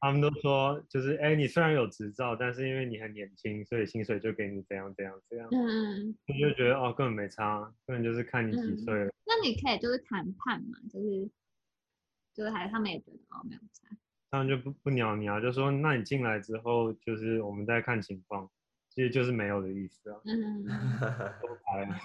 [0.00, 5.48] 他们都说，就是哎，你虽然有执照，但是因为你很年轻，所以薪水就给你怎样怎样怎样。
[5.50, 9.06] 嗯，你就觉得哦，根本没差，根本就是看你几岁了。
[9.06, 9.12] 嗯。
[9.24, 11.30] 那你可以就是谈判嘛，就是
[12.34, 13.96] 就是还他们也觉得哦没有差。
[14.32, 18.50] 他们就不不鸟你啊，就说那你进来之后，就是我们再看情况，
[18.88, 20.18] 其实就是没有的意思啊。
[20.24, 20.64] 嗯。
[21.42, 22.00] 都白了。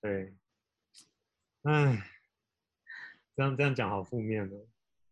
[0.00, 0.32] 对。
[1.62, 2.00] 哎，
[3.34, 4.64] 这样这样讲好负面哦。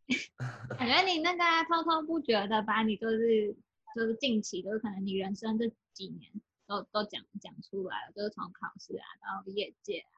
[0.78, 3.52] 感觉你那个滔滔不绝的把你就是
[3.96, 6.30] 就是近期就是可能你人生这几年
[6.68, 10.16] 都都讲讲出来了，就是从考试啊到业界啊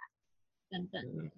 [0.69, 1.31] 等等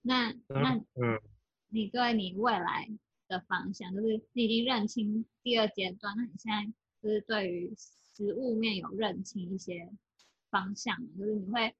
[0.00, 1.20] 那那嗯，
[1.68, 2.88] 你对你未来
[3.32, 9.90] 的方向，就是你已经认清第二阶段，那你现在就是对于实物面有认清一些
[10.50, 11.74] 方向，就是你会，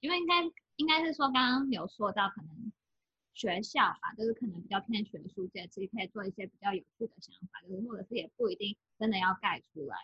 [0.00, 0.34] 因为应该
[0.76, 2.72] 应该是说刚刚有说到可能。
[3.34, 9.96] 学校吧，就是可能比较偏学术界，其实可以做一些比较有趣的想法，就是或者是也不一定真的要盖出来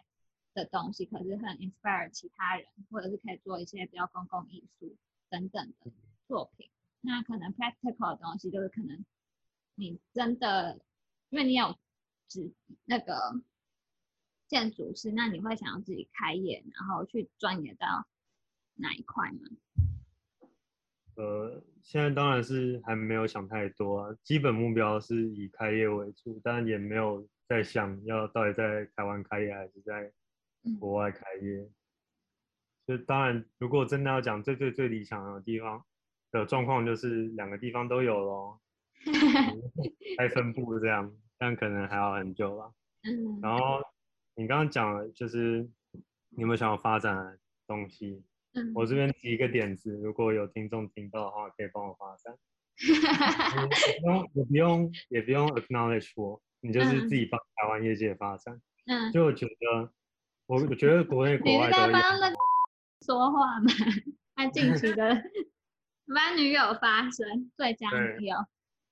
[0.55, 4.95] 的东西，可是很 inspire 其他人，或者是可以做一些比较公共艺术
[5.29, 5.91] 等等的
[6.29, 6.71] 作品。
[7.01, 9.05] 那可能 practical 的东西，就是可能
[9.75, 10.81] 你真的，
[11.31, 11.77] 因为你有
[12.29, 12.53] 指
[12.85, 13.15] 那个
[14.47, 18.07] 建筑师，那你会想要自己开业，然后去钻研到
[18.75, 19.41] 哪一块吗？
[21.17, 30.13] 呃，现在当然是还没有想太多啊，基本目标是以开业为主，但也没有在想要到底在台湾开业还是在
[30.81, 31.71] 国外开业。
[32.87, 35.85] 就当然，如果真的要讲最最最理想的地方
[36.33, 38.61] 的状况，就是两个地方都有咯，
[40.19, 42.71] 开分部这样，但可能还要很久吧。
[43.03, 43.81] 嗯然后
[44.35, 45.63] 你刚刚讲了，就是
[46.31, 48.23] 你有没有想要发展的东西？
[48.75, 52.35] 我这边提一个点子，如果有听众听到的话，可以帮我发散。
[54.35, 58.61] 也不用，也不用 acknowledge 我，你就是自己帮台湾业界发展。
[58.87, 59.93] 嗯，就我觉得，
[60.47, 61.87] 我我觉得国内国外都。
[61.87, 62.37] 你在帮那个
[63.05, 63.67] 说话吗？
[64.37, 65.23] 他近期的
[66.13, 68.37] 帮女友发声，最佳女友。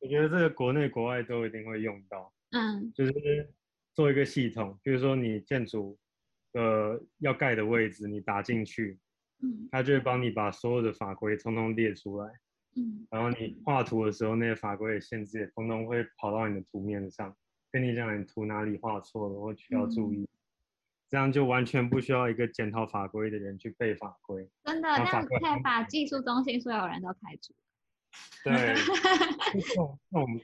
[0.03, 2.31] 我觉得这个国内国外都一定会用到。
[2.51, 3.13] 嗯，就是
[3.95, 5.99] 做一个系统，比如说你建筑
[6.53, 8.99] 呃要盖的位置，你打进去。
[9.45, 12.31] 嗯，它就会帮你把所有的法规通通列出来，
[12.77, 17.37] 嗯，然后你画图的时候，那些法规的限制也通通会跑到你的图面上，
[17.73, 20.29] 跟你讲你图哪里画错了或需要注意，嗯，
[21.09, 24.49] 这样就完全不需要一个检讨法规的人去背法规。
[24.63, 27.53] 真的，那样可以把技术中心所有人都开除。
[28.45, 28.53] 对，
[30.11, 30.41] 那我们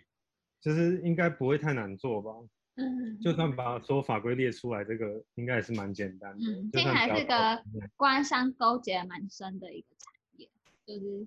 [0.60, 2.32] 其实应该不会太难做吧？
[2.76, 6.44] 嗯，就算把所有法规列出来，这个应该也是蛮简单的。
[6.48, 7.64] 嗯，这还是个
[7.96, 10.48] 官商勾结蛮深的一个产业，
[10.86, 11.26] 就是。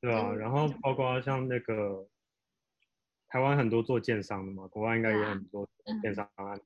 [0.00, 2.08] 对啊，然后包括像那个
[3.28, 5.68] 台湾很多做建商的嘛，国外应该也很多
[6.02, 6.64] 建商案子。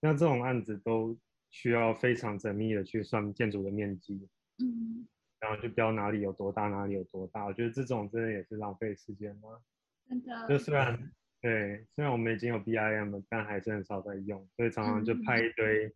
[0.00, 1.16] 那、嗯、这种案子都
[1.50, 5.06] 需要非常缜密的去算建筑的面积，嗯，
[5.44, 7.44] 然后就标哪里有多大，哪里有多大。
[7.44, 9.60] 我觉得这种真的也是浪费时间嘛。
[10.08, 10.48] 真的。
[10.48, 11.12] 就虽然。
[11.44, 15.94] 对，虽然我们已经有 BIM 了，但还是很少在用，所以常常就派一堆、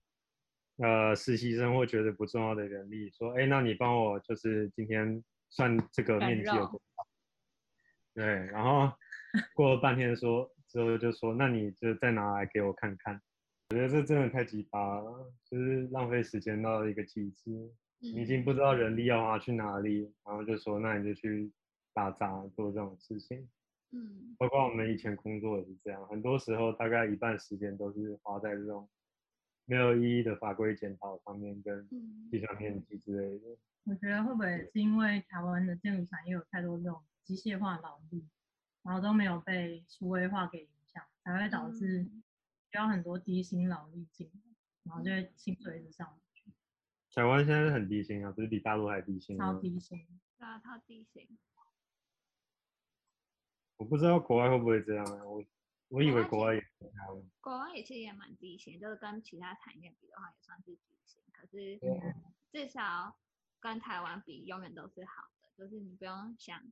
[0.76, 7.02] 嗯、呃实习生或觉得不重要的人力，说，哎，那你帮我就是今天算这个面积有多大？
[8.14, 8.92] 对，然后
[9.56, 13.18] 过了半天说之后就说，那你就再拿来给我看看。
[13.70, 17.72] 我觉得这真的太奇葩了，就是浪费时间到了一个极致。
[18.00, 21.50] 你已经不知道人力要花去哪里，然后就说，那你就去
[21.92, 23.48] 打杂做这种事情。
[23.90, 28.88] 嗯，包括我们以前工作也是这样，很多时候大概一半时间都是花在这种
[29.64, 31.88] 没有意义的法规检讨上面，跟
[32.30, 33.56] 计算面积之类的。
[33.84, 38.28] 我觉得会不会是因为台湾的建筑产业有太多这种机械化劳力，
[38.82, 42.04] 然后都没有被数位化给影响，才会导致
[42.70, 44.40] 需要很多低薪劳力进来，
[44.84, 46.27] 然后就会薪水一直上去。
[47.18, 49.52] 台湾现在是很低薪啊，不是比大陆还低薪吗？
[49.52, 50.06] 超低薪，
[50.38, 51.36] 对啊，超低薪。
[53.76, 55.24] 我不知道国外会不会这样啊？
[55.24, 55.44] 我
[55.88, 57.30] 我以为国外也这样。
[57.40, 61.20] 国外也其实也蛮低薪，就是跟其他产业比的话，也算是低薪。
[61.32, 61.80] 可是
[62.52, 63.18] 至少
[63.58, 65.50] 跟台湾比，永远都是好的。
[65.56, 66.62] 就是你不用想，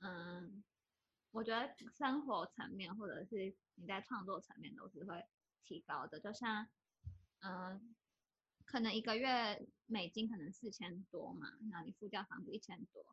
[0.00, 0.62] 嗯，
[1.30, 5.24] 我觉得生活层面或者是你在创作层面都是会
[5.62, 6.20] 提高的。
[6.20, 6.68] 就像，
[7.40, 7.94] 嗯，
[8.74, 13.06] 可能一个月美金可能四千多嘛，然后你付掉房子一千多。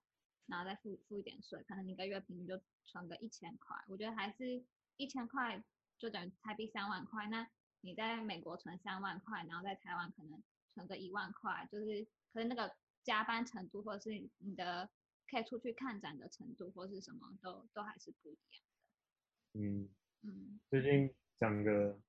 [0.48, 3.78] 然后再付付一点税，可能你一个月平均就存个一千块。
[3.88, 4.66] 我觉得还是
[4.98, 5.64] 一千块
[6.00, 7.28] 就等于台币三万块。
[7.28, 7.48] 那
[7.82, 10.42] 你在美国存三万块，然后在台湾可能
[10.74, 12.04] 存个一万块，就是
[12.34, 14.90] 可能那个加班程度，或者是你的
[15.30, 18.64] 可以出去看展的程度，或是什么都都还是不一样
[19.54, 19.60] 的。
[19.60, 19.90] 嗯
[20.24, 22.00] 嗯，最近讲个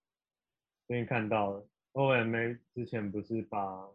[0.86, 3.88] 最近看到了 OMA 之前不是把，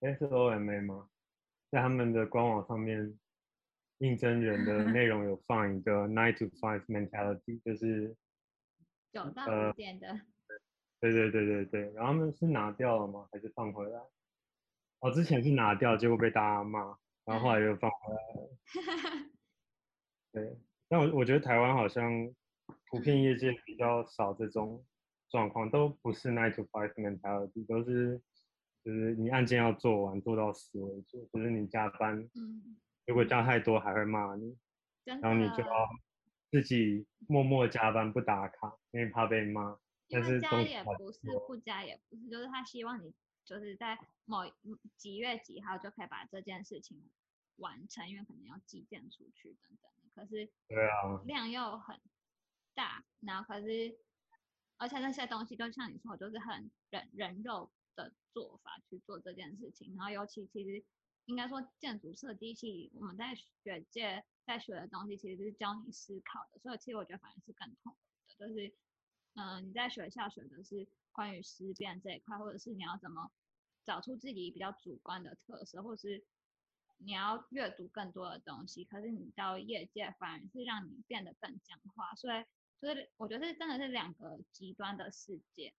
[0.00, 1.08] 哎是 OMA 吗？
[1.70, 3.18] 在他们的官网上面。
[4.00, 8.14] 应征人的内容有放一个 nine to five mentality，就是
[9.12, 10.20] 九到五点的。
[11.02, 13.28] 对对对对对，然后他们是拿掉了吗？
[13.32, 14.00] 还是放回来？
[15.00, 18.50] 哦，之前是拿掉，结果被大家骂，然后后来又放回来了。
[20.30, 20.56] 对，
[20.88, 22.32] 但我我觉得台湾好像
[22.92, 24.86] 普遍业界比较少这种
[25.28, 28.20] 状况，都不是 nine to five mentality，都是
[28.84, 32.76] 就是你案件要做完做到死为止，就是你加班，嗯，
[33.06, 34.56] 如果加太多还会骂你，
[35.04, 35.88] 然后你就要
[36.50, 39.78] 自己默默加班不打卡，因为怕被骂。
[40.10, 43.12] 但是加也不不是，不加也不是，就是他希望你
[43.44, 44.38] 就是在某
[44.96, 47.10] 几月几号就可以把这件事情
[47.56, 49.90] 完成，因为可能要寄件出去等等。
[50.14, 52.00] 可是，对啊，量又很
[52.74, 53.98] 大，然后可是，
[54.78, 59.94] 而且那些东西就像你说，就是很人人肉的做法去做这件事情。
[59.96, 60.82] 然后尤其其实
[61.26, 67.98] 应该说建筑设计系我们在学界在学的东西，其实是教你思考的，所以其实我觉得反而是更痛苦
[68.38, 68.74] 的，就是。
[69.34, 73.30] 嗯、你在学校学的是关于思辨这一块，或者是你要怎么
[73.84, 76.24] 找出自己比较主观的特色，或者是
[76.96, 78.84] 你要阅读更多的东西。
[78.84, 82.44] 可是你到业界反而是让你变得更僵化，所以
[82.80, 85.74] 就是我觉得真的是两个极端的世界。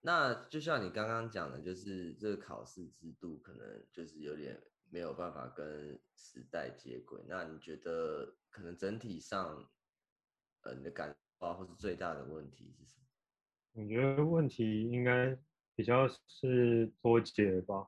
[0.00, 4.60] 那就像你刚刚讲的，就是这个考试制度可能就是有点。
[4.90, 9.70] 没有办法跟时代接轨，那你觉得可能整体上，
[10.62, 13.04] 呃，你的感受或是最大的问题是什么？
[13.74, 15.38] 我觉得问题应该
[15.74, 17.86] 比较是脱节吧，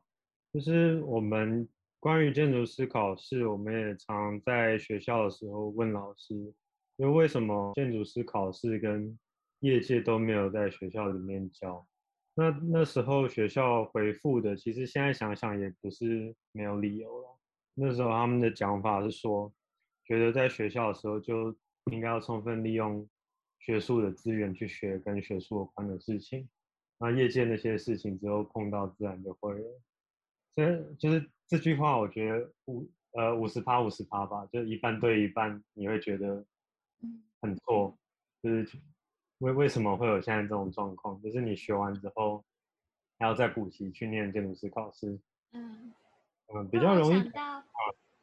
[0.53, 1.67] 就是我们
[2.01, 6.35] 关于建筑师考试，我们也常在学校的时候问老师，
[6.97, 9.19] 因为为什么建筑师考试跟
[9.61, 11.87] 业界都没有在学校里面教？
[12.35, 17.39] 那那时候学校回复的，其实现在想想也不是没有理由了。
[17.75, 19.53] 那时候他们的讲法是说，
[20.07, 21.55] 觉得在学校的时候就
[21.91, 23.07] 应该要充分利用
[23.59, 26.49] 学术的资源去学跟学术有关的事情，
[26.99, 29.81] 那业界那些事情之后碰到自然就会了。
[30.55, 36.47] 所以就是这句话，我觉得五呃五十趴五十趴吧，就一半对一半，你会觉得
[37.43, 37.99] 很错，
[38.43, 38.81] 就是。
[39.41, 41.19] 为为什么会有现在这种状况？
[41.23, 42.45] 就是你学完之后，
[43.19, 45.19] 还要再补习去念建筑师考试。
[45.53, 45.95] 嗯
[46.53, 47.27] 嗯，比较容易。
[47.31, 47.65] 到啊，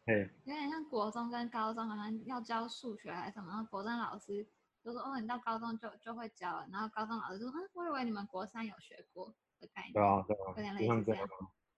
[0.06, 4.48] 嘿，有点像国中跟高中好像要教数学还是什么，然后国中老师
[4.84, 11.04] 就说：“哦，你到高中就就会教了。”然后高中老师就说：“嗯，我以为你们国三有学过的概念。”对啊，对啊，有点类似。
[11.04, 11.28] 这样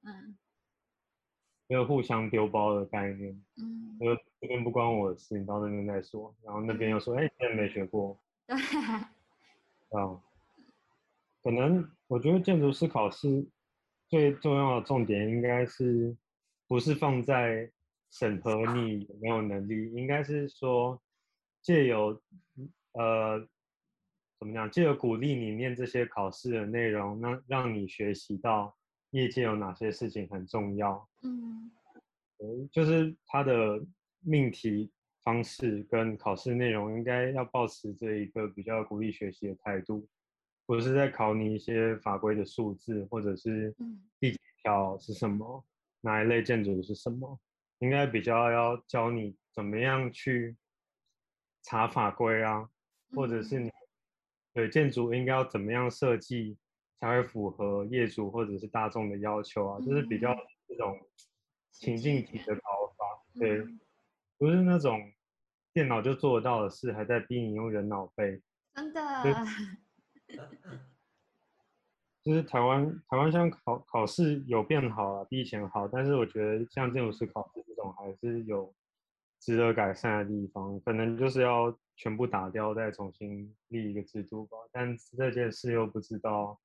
[0.03, 0.37] 嗯，
[1.69, 3.31] 一个互相丢包的概念。
[3.57, 6.35] 嗯，就这边不关我的事，你到那边再说。
[6.43, 8.57] 然后那边又说：“哎、嗯，你、欸、没学过。”对。
[9.91, 10.21] 啊，
[11.41, 13.47] 可能我觉得建筑师考试
[14.07, 16.15] 最重要的重点应该是
[16.67, 17.71] 不是放在
[18.11, 20.99] 审核你有没有能力，应该是说
[21.61, 22.19] 借由
[22.93, 23.39] 呃
[24.39, 28.75] 怎么讲，借由鼓励你念这些考试的内容，让让你学习到
[29.11, 31.07] 业界有哪些事情很重要。
[31.23, 31.71] 嗯，
[32.71, 33.83] 就是他的
[34.21, 34.91] 命题。
[35.21, 40.07] 方式跟考试内容应该要保持这一个比较鼓励学习的态度，
[40.65, 43.75] 不是在考你一些法规的数字，或者是
[44.17, 45.63] 第几条是什么，
[45.99, 47.37] 哪一类建筑是什么，
[47.79, 50.55] 应该比较要教你怎么样去
[51.63, 52.67] 查法规啊，
[53.13, 53.69] 或者是你
[54.53, 56.57] 对建筑应该要怎么样设计
[56.99, 60.35] 才会符合业主或者是大众的要求啊，就是比较
[60.67, 60.99] 这种
[61.71, 62.61] 情境题的考
[62.97, 63.05] 法，
[63.39, 63.65] 对。
[64.37, 64.99] 不是那种
[65.73, 68.41] 电脑就做得到的事，还在逼你用人脑背。
[68.73, 69.01] 真的。
[72.23, 78.73] 就是台湾台湾像考考试有变好了，比以前好，但是我觉得像建筑师考试这种还是有
[79.39, 84.57] 值得改善的地方，可能就是要全部打掉，再重新立一个制度吧。
[84.71, 86.59] 但这件事又不知道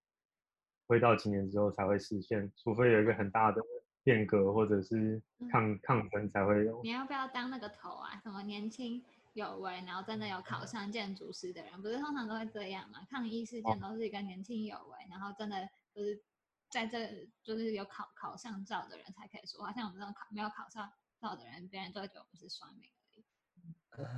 [0.87, 3.61] 会到几年之后才会实现，除非有一个很大的。
[4.07, 5.19] 变革或者是
[5.51, 6.83] 抗、嗯、抗争才会有。
[6.83, 8.21] 你要不要当那个头啊？
[8.23, 12.99] 什么年轻有为，然后真的有考上建筑师的人，不是通常都会这样吗？
[13.09, 16.23] 抗议事件都是一个年轻有为，然后真的就是
[16.69, 19.73] 在这就是有考考上照的人才可以说话。
[19.73, 23.04] 像我们这种考没有考上照的人，别人都会觉得我们是双民而已。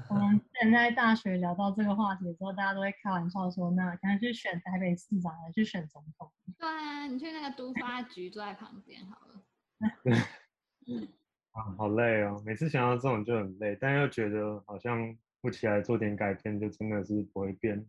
[0.08, 9.42] 我们之前在大学聊到这个话题的时候，大家都会开玩笑说：“那赶紧去选台北市长，还是去选总统？”对啊，你去那个都发局坐在旁边好了。
[11.52, 12.42] 啊，好累哦！
[12.44, 17.86] 每次想到这种就很累，但又觉得好像不起来做点改变，就真的是不会变。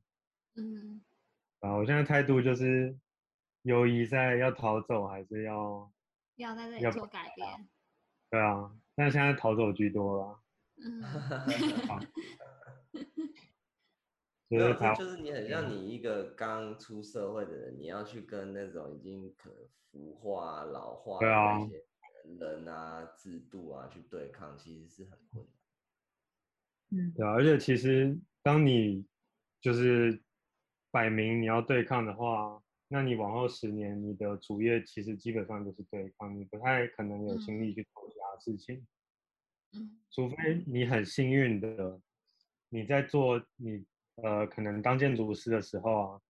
[0.56, 1.02] 嗯，
[1.60, 2.98] 啊，我现在态度就是
[3.62, 5.92] 犹豫在要逃走还是要
[6.36, 7.70] 要在这里做改变。
[8.30, 10.40] 对啊，但现在逃走居多了。
[10.80, 11.02] 嗯，
[14.50, 19.58] 没有，就是你很像你一个刚出社会的人，你要去跟那种已经可能。
[19.90, 21.82] 腐化、老化的那些
[22.40, 25.54] 人啊、制度啊，去对抗，其实是很困难。
[26.92, 29.08] 嗯，对啊，而且其实当你
[29.62, 30.22] 就是
[30.92, 38.86] 摆明你要对抗的话，那你往后十年你的主业其实基本上就是对抗，你不太可能有精力去做其他事情。
[39.74, 42.00] 嗯，除非你很幸运的，
[42.70, 46.22] 你在做你呃可能当建筑师的时候啊，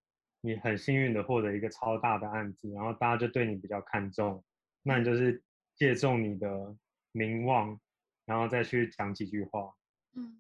[0.42, 4.44] 你很幸运的获得一个超大的案子，然后大家就对你比较看重，
[4.84, 5.44] 那你就是
[5.76, 6.76] 借重你的
[7.12, 7.80] 名望，
[8.26, 9.74] 然后再去讲几句话。
[10.16, 10.40] 嗯，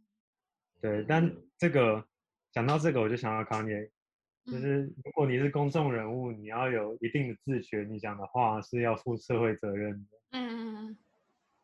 [0.81, 2.07] 对，但这个
[2.51, 3.89] 讲到这个，我就想到 Kanye，
[4.45, 10.17] 就是如果你是公众人物，你要有一定的自觉，你讲的话是要负社会责任的。
[10.31, 10.97] 嗯嗯嗯。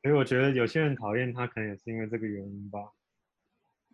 [0.03, 2.91] 所以我觉得有些人讨厌他，可能也是因为这个原因吧。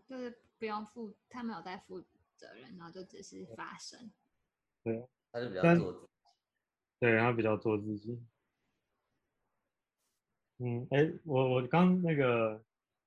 [0.07, 2.01] 就是不用负，他没有在负
[2.35, 4.11] 责任，然后就只是发声。
[4.83, 6.07] 对，他就比较做自己。
[6.99, 8.19] 对，他比较做自己。
[10.57, 12.57] 嗯，哎，我我刚那个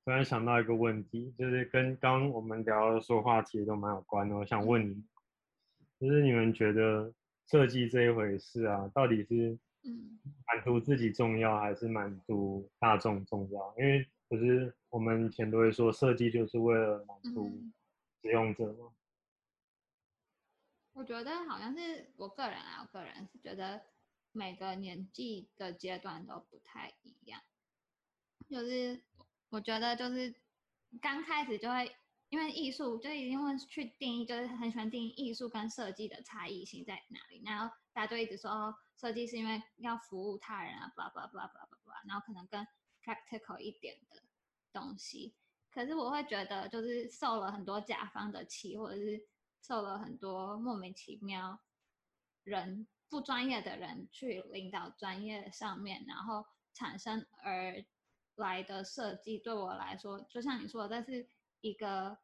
[0.04, 4.36] 突然想到一个问题，就是跟刚我们聊的说话题都蛮有关的。
[4.36, 5.04] 我想问你，
[5.98, 7.12] 就是你们觉得
[7.48, 9.58] 设计这一回事啊，到底是？
[9.84, 13.74] 嗯，满足自己重要还是满足大众重要？
[13.78, 17.50] 因为不是我们以前都会说，设计就是为了满足
[18.22, 18.92] 使用者吗？
[20.92, 23.82] 我觉得好像是我个人啊，我个人是觉得
[24.32, 27.40] 每个年纪的阶段都不太一样。
[28.48, 29.02] 就是
[29.50, 30.34] 我觉得就是
[31.00, 31.90] 刚开始就会。
[32.32, 37.42] 因为艺术就一定会去定义，就是很喜欢定义艺术跟设计的差异性在哪里。
[37.44, 42.66] 然后大家就一直说，哦，设计是因为要服务他人啊，blah blah blah blah blah blah，然后可能更
[43.02, 44.22] practical 一点的
[44.72, 45.34] 东西。
[45.70, 49.26] 可是我会觉得，就是受了很多甲方的气，或者是
[49.60, 51.60] 受了很多莫名其妙
[52.44, 57.84] 人不专业的人去领导专业上面，然后产生而
[58.36, 61.28] 来的设计，对我来说，就像你说的，但是。
[61.64, 62.18] 一个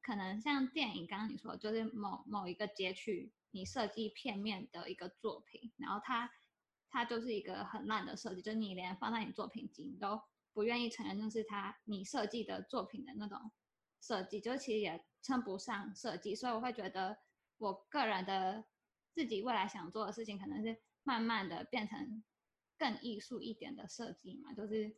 [0.00, 6.30] 可能像电影，刚刚你说就是某某一个截取你设计片面的一个作品，然后它
[6.90, 10.20] 它就是一个很烂的设计，就是你连放在你作品集你都
[10.52, 13.50] 不愿意承认那是他你设计的作品的那种
[14.00, 16.34] 设计，就其实也称不上设计。
[16.34, 17.18] 所以我会觉得，
[17.58, 18.64] 我个人的
[19.12, 22.22] 自己未来想做的事情，可能是慢慢的变成
[22.76, 24.96] 更艺术一点的设计嘛，就是。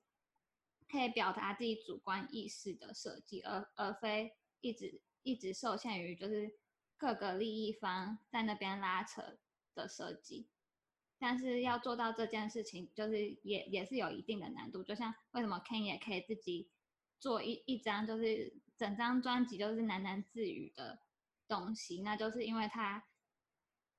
[0.92, 6.58] 可以表达自己主观意识的设计，而而非一直一直受限于就是
[7.00, 9.38] 各个利益方在那边拉扯
[9.74, 10.46] 的设计。
[11.18, 14.82] 但是要做到这件事情，就是也也是有一定的难度。
[14.84, 16.68] 就像为什么 Ken 也可以自己
[17.18, 21.00] 做一一张，就是整张专辑都是喃喃自语的
[21.48, 23.02] 东西，那就是因为他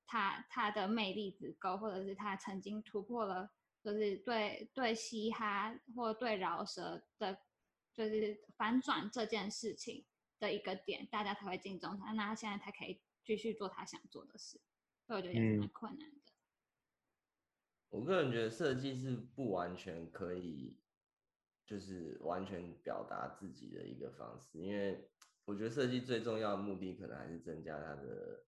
[0.06, 3.50] 他他的魅力足够，或者是他曾经突破了。
[3.84, 7.36] 就是对对嘻哈或对饶舌的，
[7.92, 10.04] 就是反转这件事情
[10.48, 14.60] 的一个点，大家才会敬重他，那他现在才可以继续做他想做的事，
[15.06, 16.16] 所以我觉得也是蛮困难的。
[17.90, 20.76] 我个人觉得设计是不完全可以，
[21.64, 25.08] 就是完全表达自己的一个方式，因为
[25.44, 28.44] 我觉得设计最重要的目的，可能还是增加它的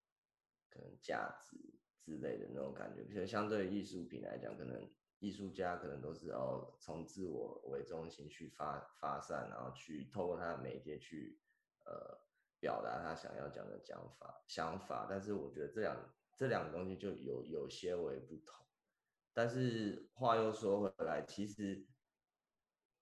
[0.68, 1.56] 可能价值
[2.04, 4.90] 之类的那种感觉，比如相对于艺术品来讲，可能。
[5.20, 11.38] 艺术家可能都是哦，从自我为中心去发发散，然后去透过他的媒介去
[11.84, 12.18] 呃
[12.60, 15.06] 表达他想要讲的讲法想法。
[15.08, 18.66] 但是我觉得这两这两个东西就有有些微不同。
[19.32, 21.86] 但是话又说回来，其实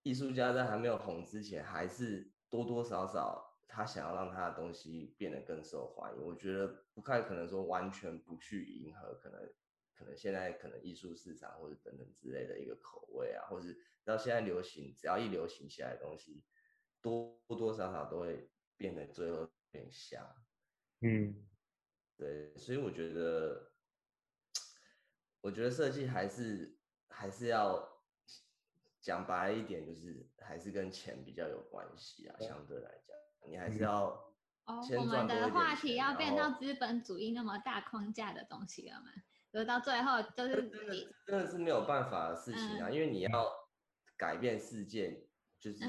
[0.02, 6.22] 艺术家在还没有红之前，还是多多少少他想要让他的东西变得更受欢迎。
[6.22, 9.52] 我觉得不太可能说完全不去迎合，可能。
[9.94, 13.68] 可能现在可能艺术市场或者等等之类的一个口味啊，或者
[14.02, 16.42] 到现在流行，只要一流行起来的东西，
[17.00, 18.50] 多多少少都会
[18.82, 20.20] 变得最后有点像。
[21.02, 21.46] 嗯，
[22.16, 23.72] 对，所以我觉得，
[25.40, 26.76] 我觉得设计还是
[27.08, 28.02] 还是要
[29.00, 32.36] 讲白一点，就是还是跟钱比较有关系啊。
[32.40, 33.16] 相对来讲，
[33.48, 34.06] 你还是要
[34.64, 39.12] 哦，我们的话题要变到资本主义那么大框架的东西了吗？
[39.52, 42.88] 就到最后就是真的，真的是没有办法的事情啊！
[42.88, 43.52] 嗯、因为你要
[44.16, 45.28] 改变世界，
[45.60, 45.84] 就是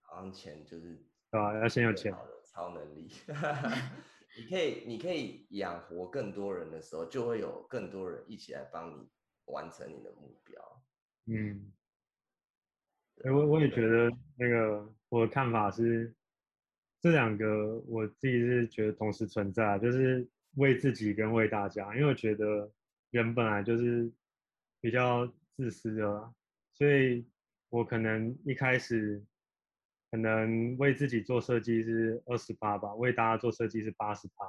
[0.00, 3.10] 好像钱就是啊，要先有钱的超能力。
[4.36, 9.08] 你可以，你可以养活更多人的时候，就会有更多人一起来帮你
[9.46, 10.82] 完成你的目标。
[11.26, 11.72] 嗯，
[13.24, 16.14] 我我也觉得那个我的看法是，
[17.00, 20.28] 这两个我自己是觉得同时存在，就是。
[20.56, 22.68] 为自己跟为大家，因为我觉得
[23.12, 24.10] 人本来就是
[24.80, 25.24] 比较
[25.54, 26.34] 自私的，
[26.72, 27.24] 所以
[27.68, 29.24] 我可能一开始
[30.10, 34.44] 可能为自己做设计是二十趴吧，为大家做设计是八十趴，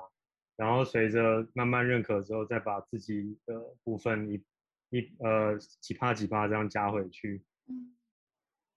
[0.56, 4.44] 然后随着慢慢认可之后，再把自己的部分一
[4.90, 7.44] 一呃几趴几趴这样加回去。
[7.68, 7.96] 嗯，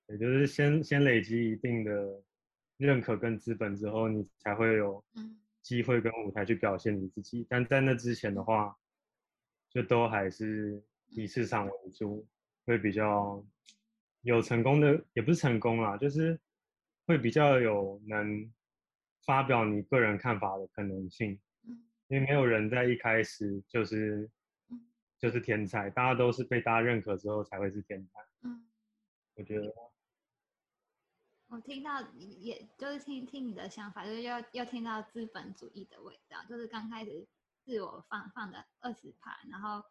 [0.08, 2.22] 也就是先先累积一定的
[2.76, 5.02] 认可跟资本之后，你才会有
[5.62, 7.46] 机会跟舞台去表现你自己。
[7.48, 8.76] 但在那之前的话，
[9.70, 12.28] 就都还是以市场为主，
[12.66, 13.42] 会比较
[14.20, 16.38] 有成功的，也不是成功啦，就是。
[17.06, 18.50] 会比较有能
[19.26, 21.38] 发表你个人看法的可能性，
[22.08, 24.30] 因为没有人在一开始就是
[25.18, 28.20] 就是天才，大家都是被大家认可之后才会是天才。
[28.42, 28.66] 嗯，
[29.34, 29.74] 我觉得，
[31.48, 37.26] 我听到也就是听听你的想法，就是又又听到资本主义的味道，就是刚开始
[37.64, 39.84] 自我放放的二十趴，然后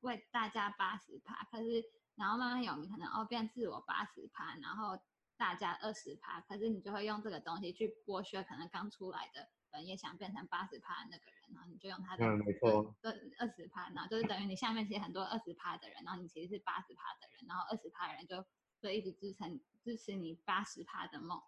[0.00, 1.84] 为大家八十趴，可是
[2.16, 5.00] 然后慢慢有名，可能哦变自我八十趴，然后。
[5.36, 18.44] 大家二十趴，可是你就会用这个东西去剥削可能刚出来的人，也想变成八十趴的那个人，然后你就用他的嗯，没错，二十趴，然后就是等于你下面其实很多二十趴的人，然后你其实是八十趴的人，然后二十趴的人就
[18.80, 21.42] 会一直支撑支持你八十趴的梦。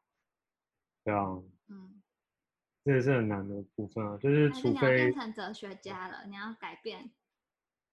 [1.04, 1.24] 对啊，
[1.68, 2.02] 嗯，
[2.84, 7.10] 这也是很难的部分啊，就是除非变成哲学家了，你要改变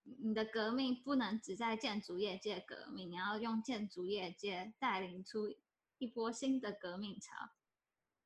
[0.04, 5.56] 你的革命，不能只在建筑业界革命，你要用建筑业界带领出。
[5.98, 7.32] 一波新的革命潮，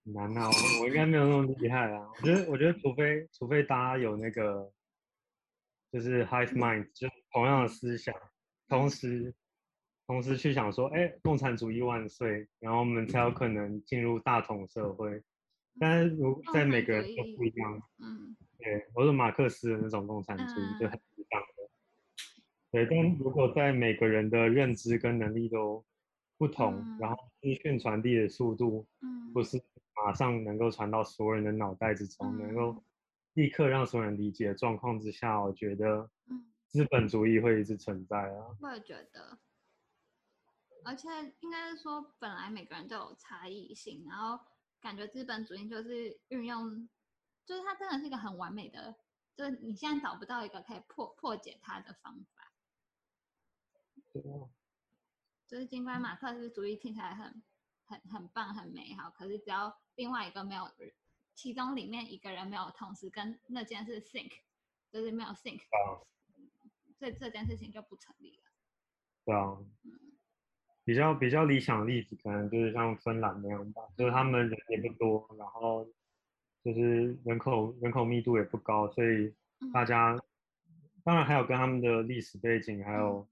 [0.03, 0.47] 难啊！
[0.47, 2.09] 我我应该没有那么厉害啊。
[2.15, 4.71] 我觉得，我觉得，除非除非大家有那个，
[5.91, 8.15] 就是 hive mind，就是同样的思想，
[8.67, 9.33] 同时
[10.07, 15.21] 同时去想说，哎，共产主义万岁，然后我们才有可能进入大同社会。
[15.79, 21.69] 但是如在每个人都不一样，嗯，对，我是马克思的那种共产主义就很一样的。
[22.71, 25.85] 对，但如果在每个人的认知跟能力都
[26.39, 29.61] 不同，嗯、然后资讯传递的速度，嗯，不是
[29.93, 32.81] 马上能够传到所有人的脑袋之中，嗯、能够
[33.33, 36.09] 立刻让所有人理解的状况之下，我觉得，
[36.67, 38.55] 资本主义会一直存在啊。
[38.61, 39.37] 我也觉得，
[40.85, 41.09] 而且
[41.41, 44.39] 应该是说，本来每个人都有差异性，然后
[44.79, 46.87] 感觉资本主义就是运用，
[47.45, 48.95] 就是它真的是一个很完美的，
[49.35, 52.53] 就是你现在找不到一个可以破破解它的方法。
[54.13, 54.47] 对啊。
[55.49, 57.41] 就是尽管马克思主义听起来很、
[57.83, 60.69] 很、很棒、很美好，可是只要另外一个没有，
[61.33, 64.31] 其中里面一个人没有同时跟那件事 think，
[64.91, 65.61] 就是没有 think，
[66.99, 68.43] 所以这件事情就不成立了。
[69.25, 69.57] 对啊，
[70.83, 75.83] 比较比较理想的例子可能就是像芬兰那样吧，就是他们人也不多，然后
[76.63, 79.33] 就是人口人口密度也不高，所以
[79.73, 80.21] 大家、嗯、
[81.03, 83.27] 当然还有跟他们的历史背景还有。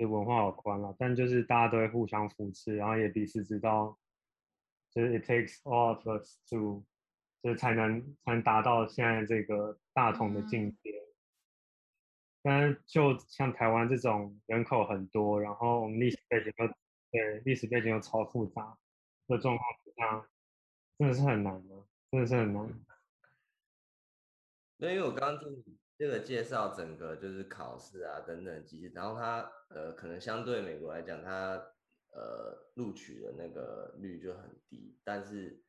[0.00, 3.98] 跟文化有关了，但就是大家都会互相扶持，然后也彼此知道，
[4.90, 6.82] 就是 it takes all of us to，
[7.42, 10.90] 就是才能才能达到现在这个大同的境界。
[10.90, 11.12] 嗯、
[12.40, 16.66] 但是就像台湾这种人口很多，然后我们历史背景又
[17.10, 18.78] 对历史背景又超复杂
[19.28, 20.26] 的状况之下，
[20.96, 21.74] 真的是很难的，
[22.10, 22.66] 真的是很难。
[24.78, 25.78] 因为我刚刚听。
[26.00, 31.62] 这个介绍整个就是考试啊等等机制，然后它呃可能相对美国来讲，它
[32.12, 35.62] 呃录取的那个率就很低，但是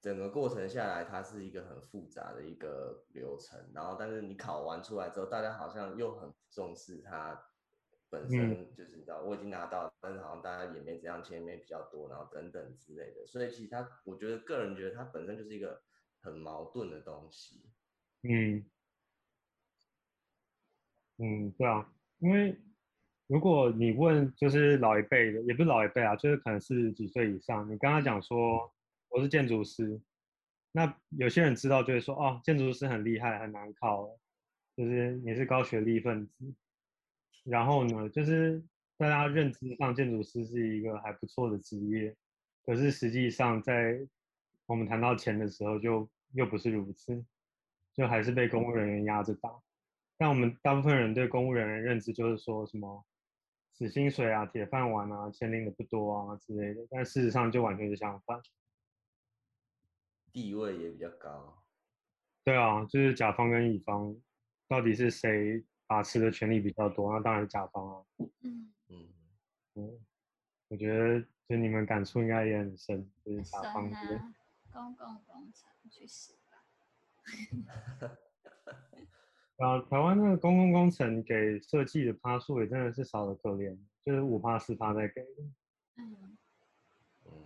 [0.00, 3.60] 整个过程下来，它是一个很复杂的一个流程。
[3.74, 7.38] 然后但是你考完出来之后，大家好像又很重视它
[8.08, 13.26] 本身，就是你知道我已经拿到，但是好像大家也没怎样，钱也没比较多，然后等等之类的。
[13.26, 15.82] 所以其实它，我觉得个人觉得它本身就是一个
[16.22, 17.68] 很矛盾的东西。
[18.22, 18.64] 嗯。
[21.18, 22.56] 嗯，对啊，因为
[23.26, 28.72] 如果你问就是老一辈的，也不是老一辈啊，就是可能四十几岁以上，你刚刚讲说
[29.08, 30.00] 我是建筑师，
[30.72, 34.08] 那有些人知道就会说哦，建筑师很厉害，很难考，
[34.76, 36.54] 就是你是高学历分子。
[37.44, 38.60] 然后呢，就是
[38.96, 42.14] 在大家认知上，建筑师是一个还不错的职业，
[42.64, 44.06] 可是实际上在
[44.66, 47.24] 我们谈到钱的时候，就又不是如此，
[47.94, 49.50] 就还是被公务人员压着打。
[50.18, 53.06] 但我们大部分人对公务人员认知就是说什么
[53.72, 58.42] 死薪水啊、铁饭碗啊、钱领的不多啊之类的，但事实上就完全是相反，
[60.32, 61.62] 地位也比较高。
[62.44, 64.16] 对啊，就是甲方跟乙方
[64.66, 67.12] 到底是谁把持的权利比较多？
[67.12, 68.04] 那当然是甲方啊。
[68.18, 69.08] 嗯嗯
[69.74, 70.00] 嗯，
[70.68, 73.88] 我觉得就你们感触应该也很深，就是甲方。
[73.88, 74.34] 啊、
[74.72, 76.64] 公共工程去死吧。
[79.58, 85.42] 啊，台湾那个公共工程给设计的趴数也真的是少得可怜，就是五趴四趴在给的。
[85.96, 86.38] 嗯，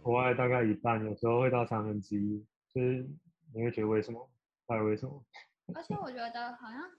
[0.02, 3.08] 国外大概一半，有时候会到三分之一，就是
[3.54, 4.30] 你会觉得为什么？
[4.66, 5.24] 到底为什么？
[5.74, 6.90] 而且我 觉得好像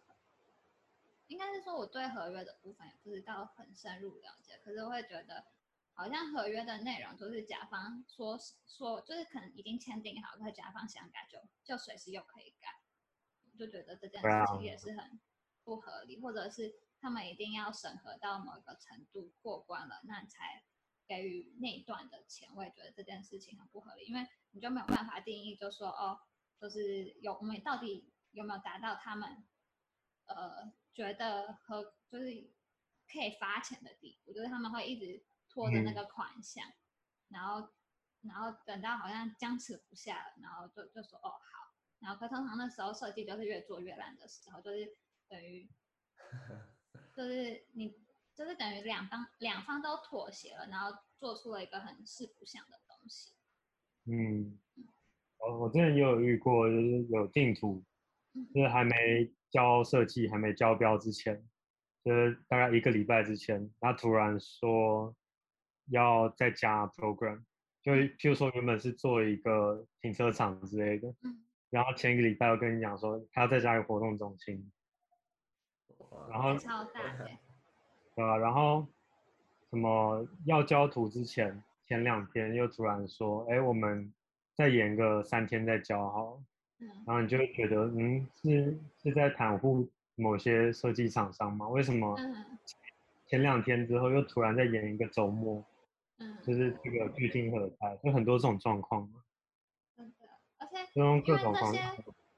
[1.27, 5.45] 应该是说我对合约的部分也不知道很深入了解，可是我会觉得
[5.93, 8.35] 好像合约的内容都是甲方说
[8.65, 12.82] 说就是可能已经签订好，可是甲方想改就就随时又可以改，我
[13.57, 15.19] 就觉得这件事情也是很
[15.63, 20.63] 不合理，或者是他们一定要审核到某一个程度过关了，那才。
[21.05, 26.17] 给予那一段的钱，我也觉得这件事情很不合理，因为你就没有办法定义，就说哦，
[26.57, 29.43] 就是有我们到底有没有达到他们
[30.27, 32.49] 呃觉得和就是
[33.11, 36.73] 可以发钱的地步，就是他们会一直拖着那个款项，嗯、
[37.27, 37.69] 然后
[38.21, 41.62] 然后等到好像僵持不下了，然后就就说哦好，
[42.03, 44.95] 然后可通常那时候设计就是越做越烂的时候，就是
[45.27, 45.67] 等于
[47.15, 47.95] 就是你。
[48.35, 50.89] 就是等于两方两方都妥协了，然后
[51.19, 53.35] 做出了一个很四不像的东西。
[54.05, 54.57] 嗯，
[55.37, 57.85] 我我之前也有遇过，就是有定图，
[58.51, 61.47] 就是还没交设计、还没交标之前，
[62.03, 65.15] 就是大概一个礼拜之前，他突然说
[65.91, 67.43] 要再加 program，
[67.83, 71.13] 就譬如说原本是做一个停车场之类的，
[71.73, 74.71] 然后前一个礼拜我跟你讲说他要再加一个活动中心，
[76.29, 77.27] 然后超大的。
[78.15, 78.85] 对啊，然后
[79.71, 84.13] 什么要交图之前前两天又突然说，哎，我们
[84.53, 86.39] 再延个三天再交好，
[86.77, 91.67] 嗯，然后你就会觉得，嗯，是是在袒护某些设计厂商吗？
[91.69, 92.15] 为什么
[93.25, 95.65] 前两天之后又突然再延一个周末？
[96.19, 99.23] 嗯，就是这个巨星合拍，就很多这种状况嘛。
[100.93, 101.79] 真的，而且用各种方式。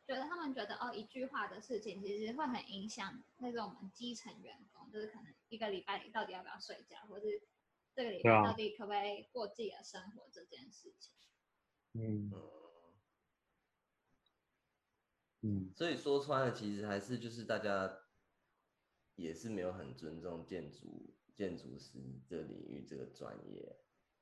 [0.07, 7.41] 觉得他们觉得哦，一句话的事情其实会很影响那种我们基层员工，就是可能一个礼拜里到底要不要睡觉，或是
[7.95, 11.11] 这个礼拜到底可不可以过自己的生活这件事情。
[11.93, 12.31] 嗯
[15.41, 17.97] 嗯，所以说穿了，其实还是就是大家
[19.15, 21.97] 也是没有很尊重建筑建筑师
[22.29, 23.75] 这个领域这个专业，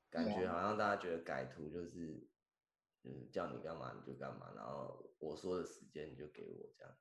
[0.10, 2.26] 感觉好像大家觉得改图就是。
[3.04, 7.00] 就是叫你干嘛你就干嘛，然后我说的时间你就给我这样子。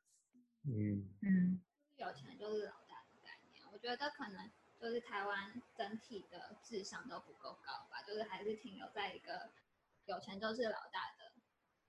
[0.64, 1.62] 嗯嗯，
[1.96, 3.64] 有钱就是老大的概念。
[3.72, 4.50] 我觉得可能
[4.80, 9.52] 就是台湾整体的智商都不够高吧，就是还是停留在一个
[10.06, 11.32] 有钱就是老大的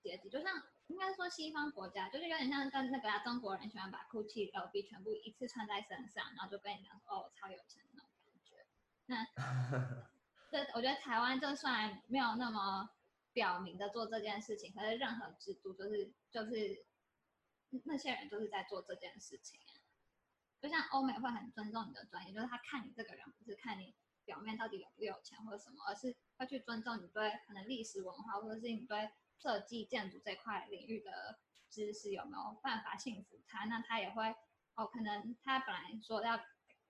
[0.00, 0.30] 阶级。
[0.30, 8.64] 就像应该说西方国家，就是有点像跟那个、啊、中国人喜欢把 Gucci、LV 全部一次穿在身上，然后就跟你讲说哦，我超有钱那种感觉。
[9.06, 9.26] 那
[10.50, 12.90] 这我觉得台湾就算没有那么。
[13.34, 16.86] 表明的做这件事情，可是任何制度就是就是
[17.84, 19.82] 那些人就是在做这件事情啊。
[20.62, 33.66] 就像欧美会很尊重你的专业，就是他看你这个人不是看你表面到底有不有钱或者什么，而是会去尊重你对可能历史文化或者是你对设计建筑这块领域的知识有没有办法信服他。
[33.66, 34.34] 那他也会
[34.76, 36.40] 哦，可能他本来说要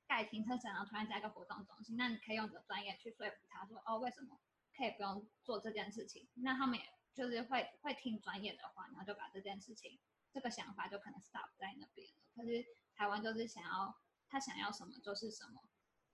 [0.07, 4.39] 盖停车场，然后突然加一个活动中心，那你可以用你的专业去说服他说哦，为什么？
[4.77, 10.01] 可以不用做这件事情，那他们也就是会会听专业的话，然后就把这件事情
[10.33, 12.15] 这个想法就可能 stop 在那边了。
[12.35, 12.67] 可是
[12.97, 13.97] 台湾就是想要
[14.29, 15.63] 他想要什么就是什么，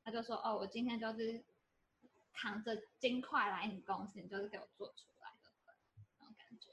[0.04, 1.42] 他就说哦，我今天就是
[2.34, 5.50] 扛着金块来你公司，你就是给我做出来的
[6.18, 6.72] 那种感觉。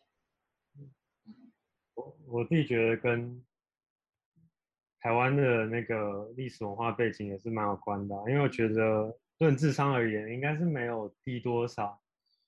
[1.25, 1.51] 嗯，
[1.93, 3.45] 我我自己觉得跟
[4.99, 9.17] 台湾的那个历史文化背景也是蛮有关的，因为我觉得。
[9.39, 12.01] 论智商而言，应该是没有低多少。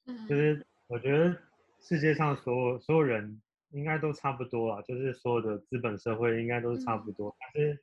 [0.08, 1.38] 嗯，就是我觉得
[1.80, 7.30] 世界上所有所有人应该都差不多啊，就是所有的资本社会应该都是差不多。
[7.30, 7.80] 嗯，但是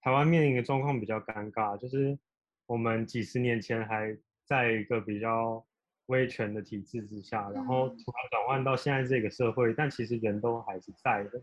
[0.00, 2.18] 台湾面临的状况比较尴尬，就是
[2.64, 5.62] 我们几十年前还在一个比较
[6.06, 11.42] 威权的体制之下，然后突然转换到现在这个社会，但其实人都还是在的，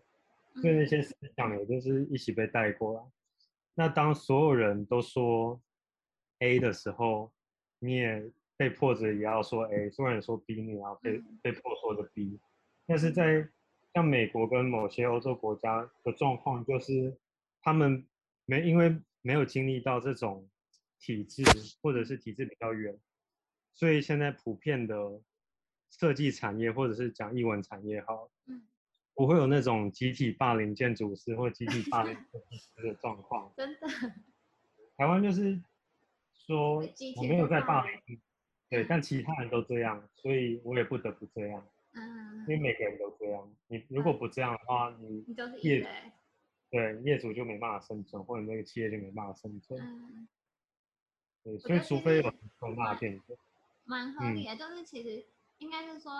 [0.59, 3.01] 所以那些思想也就是一起被带过来。
[3.75, 5.61] 那当所有人都说。
[6.39, 7.31] A 的时候，
[7.79, 12.39] 你也被迫着也要说 A，虽然说 B，你也要被被迫说的 B。
[12.85, 13.47] 但是在
[13.93, 17.17] 像美国跟某些欧洲国家的状况，就是
[17.61, 18.05] 他们
[18.45, 20.47] 没因为没有经历到这种
[20.99, 21.43] 体制，
[21.81, 22.97] 或者是体制比较远，
[23.73, 25.21] 所以现在普遍的
[25.89, 28.29] 设计产业或者是讲艺文产业好，
[29.13, 33.51] 不会有那种集体霸凌建筑师或集体霸凌设计师的状况。
[33.57, 33.87] 真的，
[34.97, 35.59] 台湾就是。
[36.45, 36.77] 说
[37.17, 38.21] 我没有在霸凌，
[38.69, 41.67] 对，但其他人都这样，所以我也不得不这样。
[41.93, 45.25] 嗯，因为每个人都这样，你如果不这样的话，你
[45.61, 45.87] 业
[46.69, 49.79] 对业主就没办法生存，或者那个企业就没办法生存。
[49.79, 50.27] 嗯，
[51.43, 53.37] 对，所以除非有重大变革。
[53.85, 55.25] 蛮合理的，嗯、就是其实
[55.59, 56.11] 应该是说，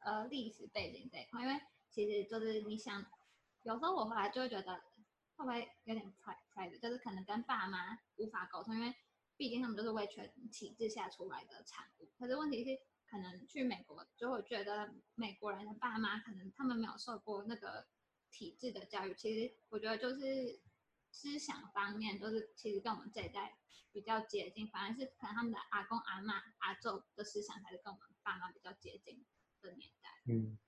[0.00, 1.54] 呃，历史背景这一块，因为
[1.88, 3.06] 其实就是你想，
[3.62, 4.74] 有时候我回来就会觉得，
[5.36, 6.12] 会不会有点
[6.54, 8.92] private，就是可能跟爸妈无法沟通，因为
[9.36, 12.10] 毕竟他们都是威权体制下出来的产物。
[12.18, 17.86] 可是问题是，可能去美国就会觉得美国人的爸妈可能他们没有受过那个
[18.30, 20.60] 体制的教育，其实我觉得就是。
[21.14, 23.58] 思想方面都是其实跟我们这一代
[23.92, 29.22] 比较接近，反而是可能他们的阿公阿妈阿祖的思想才是跟我们爸妈比较接近
[29.60, 30.08] 的年代。
[30.32, 30.58] 嗯，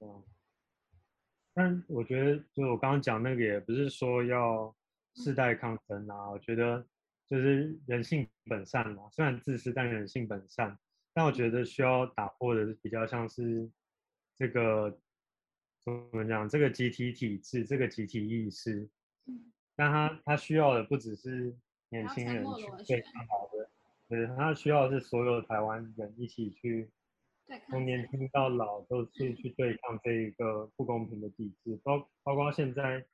[0.00, 0.22] 哦，
[1.54, 4.76] 但我觉得就我刚刚讲那个也不是说要
[5.14, 6.86] 世代抗争啊，嗯、我觉得
[7.30, 10.76] 就是人性本善嘛，虽然自私但人性本善。
[11.12, 13.68] 但我觉得需要打破的是比较像是
[14.36, 14.90] 这个
[15.82, 18.88] 怎么讲，这个集体体制，这个集体意识。
[19.26, 21.56] 嗯但他他需要的不只是
[21.88, 23.70] 年轻人去对抗好的，
[24.08, 26.90] 对，他需要的是所有台湾人一起去，
[27.70, 33.04] 从年轻到老都是去对抗这一个不公平的体制，包包括现在，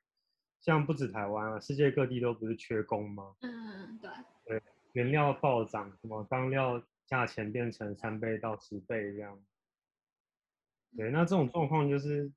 [0.67, 3.33] 像不止台湾啊，世界各地都不是缺工吗？
[3.39, 4.11] 嗯，对，
[4.43, 4.61] 对，
[4.91, 9.41] 原料暴涨，什么钢料价钱变成三倍到十倍这样，
[10.97, 12.29] 对，那这种状况就是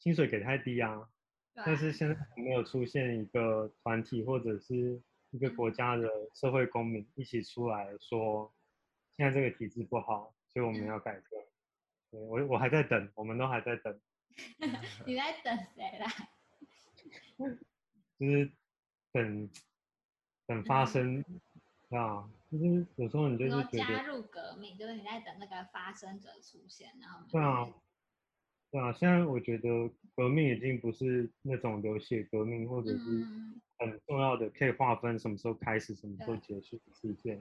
[0.00, 1.08] 薪水给太低啊。
[1.64, 8.52] 但是现在没有出现一个团体或者是一个国家的社会公民一起出来说，
[9.16, 11.36] 现在这个体制不好，所以我们要改革。
[12.10, 13.96] 对，我我还在等，我们都还在等。
[15.06, 16.06] 你在等谁啦？
[18.18, 18.50] 就是
[19.12, 19.50] 等
[20.46, 21.24] 等发生
[21.90, 27.68] 啊，就是有时候你就是觉得加入革命，就是你在等那个发生者出现，然后对啊。
[28.68, 33.24] 对啊，现在我觉得革命已经不是那种流血革命，或者是
[33.78, 37.40] 很重要的可以划分什么时候开始、什么时候结束的事件。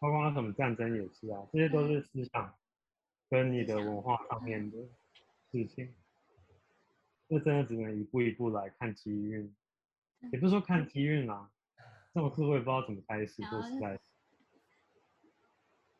[0.00, 2.54] 包括什么战争也是啊，这些都是思想
[3.28, 4.78] 跟你的文化上面的
[5.52, 5.94] 事情。
[7.28, 9.54] 这真的只能一步一步来看机运，
[10.32, 11.50] 也不是说看机运啊，
[12.12, 14.00] 这种事我也不知道怎么开始，说实在。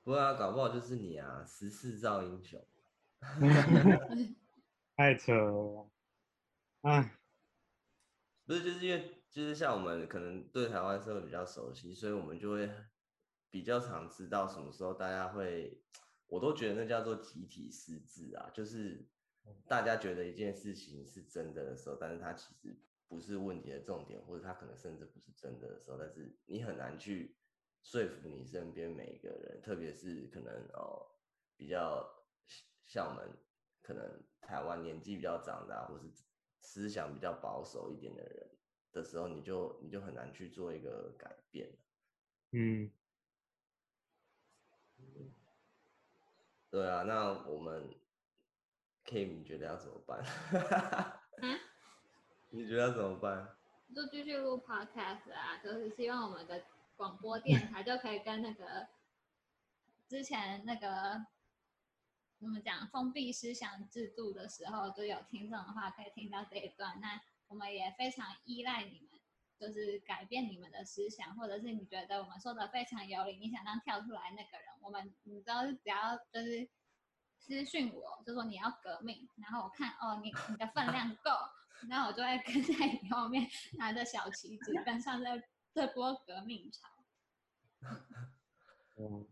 [0.03, 2.65] 不过啊，搞不好就是你啊，十四造英雄。
[4.97, 5.91] 太扯了，
[6.83, 7.19] 哎，
[8.47, 12.69] 不是，就是因为就是像我们可能对台湾社会比较熟悉，所以我们就会
[13.51, 15.81] 比较常知道什么时候大家会，
[16.27, 19.07] 我都觉得那叫做集体失智啊，就是
[19.69, 22.77] 大家觉得一件事情是真的的时候，但是它其实
[23.09, 27.37] 不是问题的重点，或者它可能甚至不是真的的时候，但是你很难去
[27.83, 31.11] 说服你身边每一个人，特别是可能哦
[31.57, 32.15] 比较。
[32.87, 33.37] 像我们
[33.83, 36.11] 可能台湾年纪比较长的，啊，或是
[36.63, 38.59] 思想比较保守一点的人
[38.93, 41.77] 的时候，你就你就很难去做一个改变。
[42.53, 42.91] 嗯，
[46.71, 47.95] 对啊，那我们
[49.05, 50.25] Kim 你觉得要怎么办？
[51.43, 51.61] 嗯、
[52.51, 53.57] 你觉得怎么办？
[53.95, 56.63] 就继续录 Podcast 啊，就是希望我们的
[56.97, 58.89] 广播电台就可以跟那个
[60.09, 61.27] 之前那个。
[62.41, 62.87] 怎么讲？
[62.87, 67.01] 封闭思想制度的时候，就有听众的话可以听到这一段。
[67.01, 69.21] 那我们也非常依赖你们，
[69.59, 76.69] 就是改变你们的思想，或者是你觉得我们说的非常有理，你想当跳出来那个人，我们你知道，只要就是
[77.41, 81.33] 私讯我，就说你要革命，然后我看哦，你你的分量够，
[81.89, 83.47] 那我就会跟在你后面，
[83.79, 85.27] 拿着小旗子跟上这
[85.73, 86.89] 这波革命潮。
[88.97, 89.27] 嗯。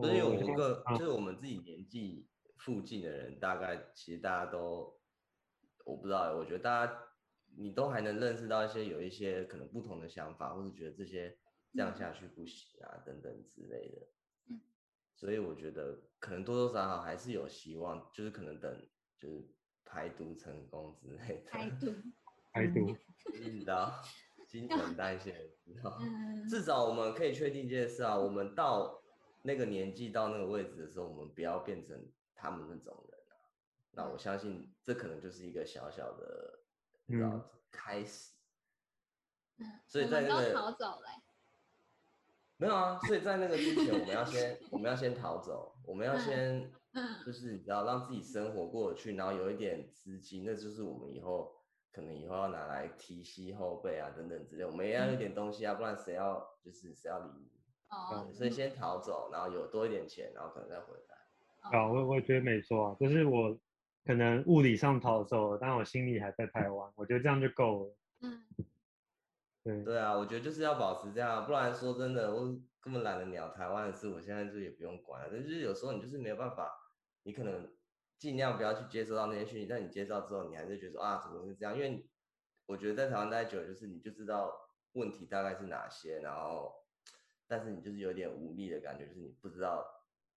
[0.00, 2.28] 所以有一个，就是我们自己年纪
[2.58, 4.96] 附近的人，大概其实大家都，
[5.84, 7.02] 我不知道，我觉得大家
[7.56, 11.36] 你都还能认识到一些有一些可能不同的想法，或者觉得这些
[11.74, 14.56] 这样下去不行啊等等之类的。
[15.16, 18.88] 所以我觉得可能多多少少还是有希望，就是可能等
[19.18, 19.48] 就是
[19.84, 21.50] 排毒成功之类的。
[21.50, 21.94] 排毒，
[22.52, 22.96] 排毒，
[23.32, 24.02] 你知道，
[24.46, 25.98] 新陈代谢，你知道，
[26.48, 28.98] 至少我们可以确定一件事啊，我们到。
[29.44, 32.00] 那个年纪到那个位置的时候，我们不要变成
[32.32, 33.34] 他们那种人啊。
[33.90, 36.60] 那我相信这可能就是一个小小的，
[37.08, 38.34] 嗯，开始。
[39.88, 41.08] 所以在那个逃走了。
[42.56, 46.72] 没有啊，所以在那个之前，我们要先，我们要先逃走，我们要先，
[47.24, 51.54] 就是你知道，让自己生活过得去，然后有一点资金，那就是我们以后
[51.90, 57.50] 可能以后要拿来提携后辈啊，等等之类，我们也要有点东西啊，不然谁要，就是谁要理你？
[57.88, 61.78] 哦，所以先逃走，然后有多一点钱，然后可能再回来。
[61.78, 63.58] 啊，我我觉得没错啊，就是我
[64.04, 67.96] 可能物理上逃走了，但我心里还在台湾，我觉得这样就够了。
[68.22, 68.44] 嗯，
[69.62, 75.28] 对对啊，我觉得就是要保持这样，不然说真的，我根本懒得鸟台湾的事，我现在就也不用管了。
[75.30, 76.72] 但是有时候你就是没有办法，
[77.24, 77.72] 你可能
[78.18, 81.76] 尽量不要去接收到那些讯息，但你接到之后，你还是觉得啊，怎么会这样？
[81.76, 82.08] 因为
[82.66, 86.84] 我觉得在台湾待久了，就是你就知道问题大概是哪些，然后
[87.46, 89.84] 但是你就是有点无力的感觉，就是你不知道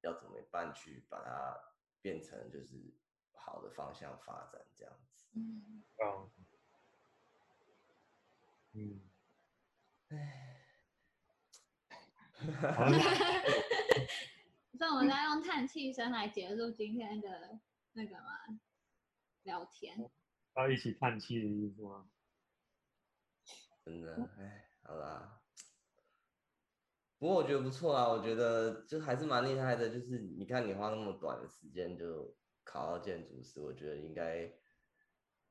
[0.01, 1.57] 要怎么办去把它
[2.01, 2.75] 变成就是
[3.33, 5.27] 好的方向发展这样子。
[5.33, 6.29] 嗯，啊，
[8.73, 9.01] 嗯。
[10.09, 10.61] 唉，
[14.77, 17.59] 所以我们在用叹气声来结束今天的
[17.93, 18.59] 那个嘛？
[19.43, 20.09] 聊天。
[20.55, 22.09] 要一起叹气的意思吗？
[23.85, 25.41] 真的，哎，好啦。
[27.17, 29.89] 不过我觉得不错啊，我觉得就还是蛮厉害的。
[29.89, 34.51] 就是你看，你花那么短的时间就考到建筑师，我觉得应该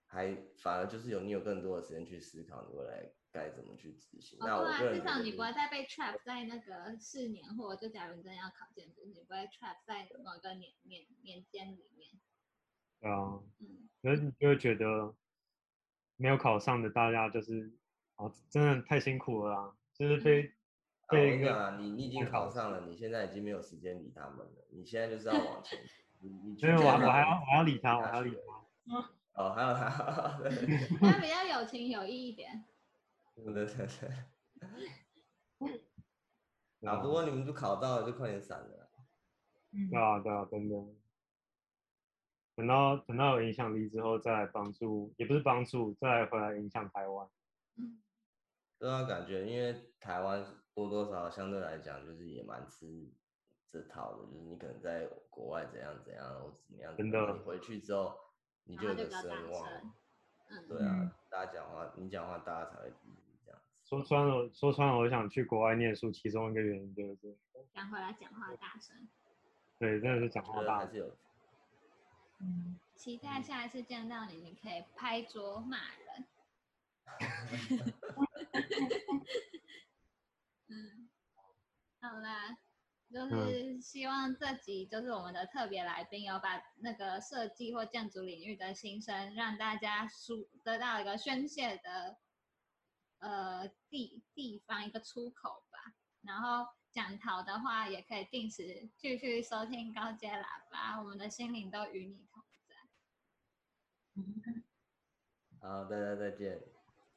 [0.07, 3.11] 还反而就是有你有更多的时间去思考你未来。
[3.35, 4.39] 该怎么去执行？
[4.39, 12.13] 那我至少你不会再被 trap 在那个四年，或者就假如你真的要考建筑，你不会 trap 在某一个年年年间里面。
[13.01, 15.13] 对啊，嗯，可是你就会觉得
[16.17, 17.77] 没有考上的大家就是，
[18.15, 20.53] 哦，真的太辛苦了啦，就是被、嗯、
[21.09, 25.81] 被一个、啊、你你已经考上了，你现在已经没有时间理他们了，你现在就是要往前。
[26.21, 29.11] 你你因为我我还要我还要理他，我还要理他。
[29.35, 29.91] 哦，还有他，
[31.01, 32.65] 他比较有情有义一点。
[33.35, 33.79] 对 对对，
[36.89, 36.97] 啊！
[37.03, 38.91] 不过你们都考到了，就快点闪了。
[39.91, 40.77] 对啊对啊，真的。
[42.57, 47.29] 等到等到有影响力之后，再来帮助，也不是帮助，再来回来影响台湾。
[47.77, 48.01] 嗯。
[48.79, 53.11] 对啊，感觉因为台湾多多少少相对来讲，就是也蛮吃
[53.69, 57.33] 这套的，就是你可能在国外怎样怎样，或怎么样，真的。
[57.33, 58.15] 你回去之后，
[58.65, 59.69] 你就有个声望。
[60.51, 60.69] 嗯。
[60.69, 62.93] 对啊，大家讲话，你讲话，大家才会。
[63.85, 67.37] 说穿了，说穿了，我想去国外念书，其中一个原因就是
[67.75, 69.09] 想回来讲话大声。
[69.79, 71.15] 对，真的是讲话大声。
[72.41, 76.27] 嗯，期待下一次见到你，你可以拍桌骂人。
[80.69, 81.09] 嗯，
[82.01, 82.57] 好啦，
[83.13, 92.17] 就是希望这集就是我们的特别来宾，有把那个设计或建筑领域的心声，让大家抒得到一个宣泄的。
[93.19, 95.95] 呃，地地方一个出口吧。
[96.23, 102.75] 然后讲逃的话，也可以定时继续收听高阶喇叭，我们的心灵都与你同在。
[105.61, 106.63] 好，大家再见。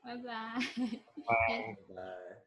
[0.01, 0.55] 拜拜。
[1.27, 2.46] 拜拜。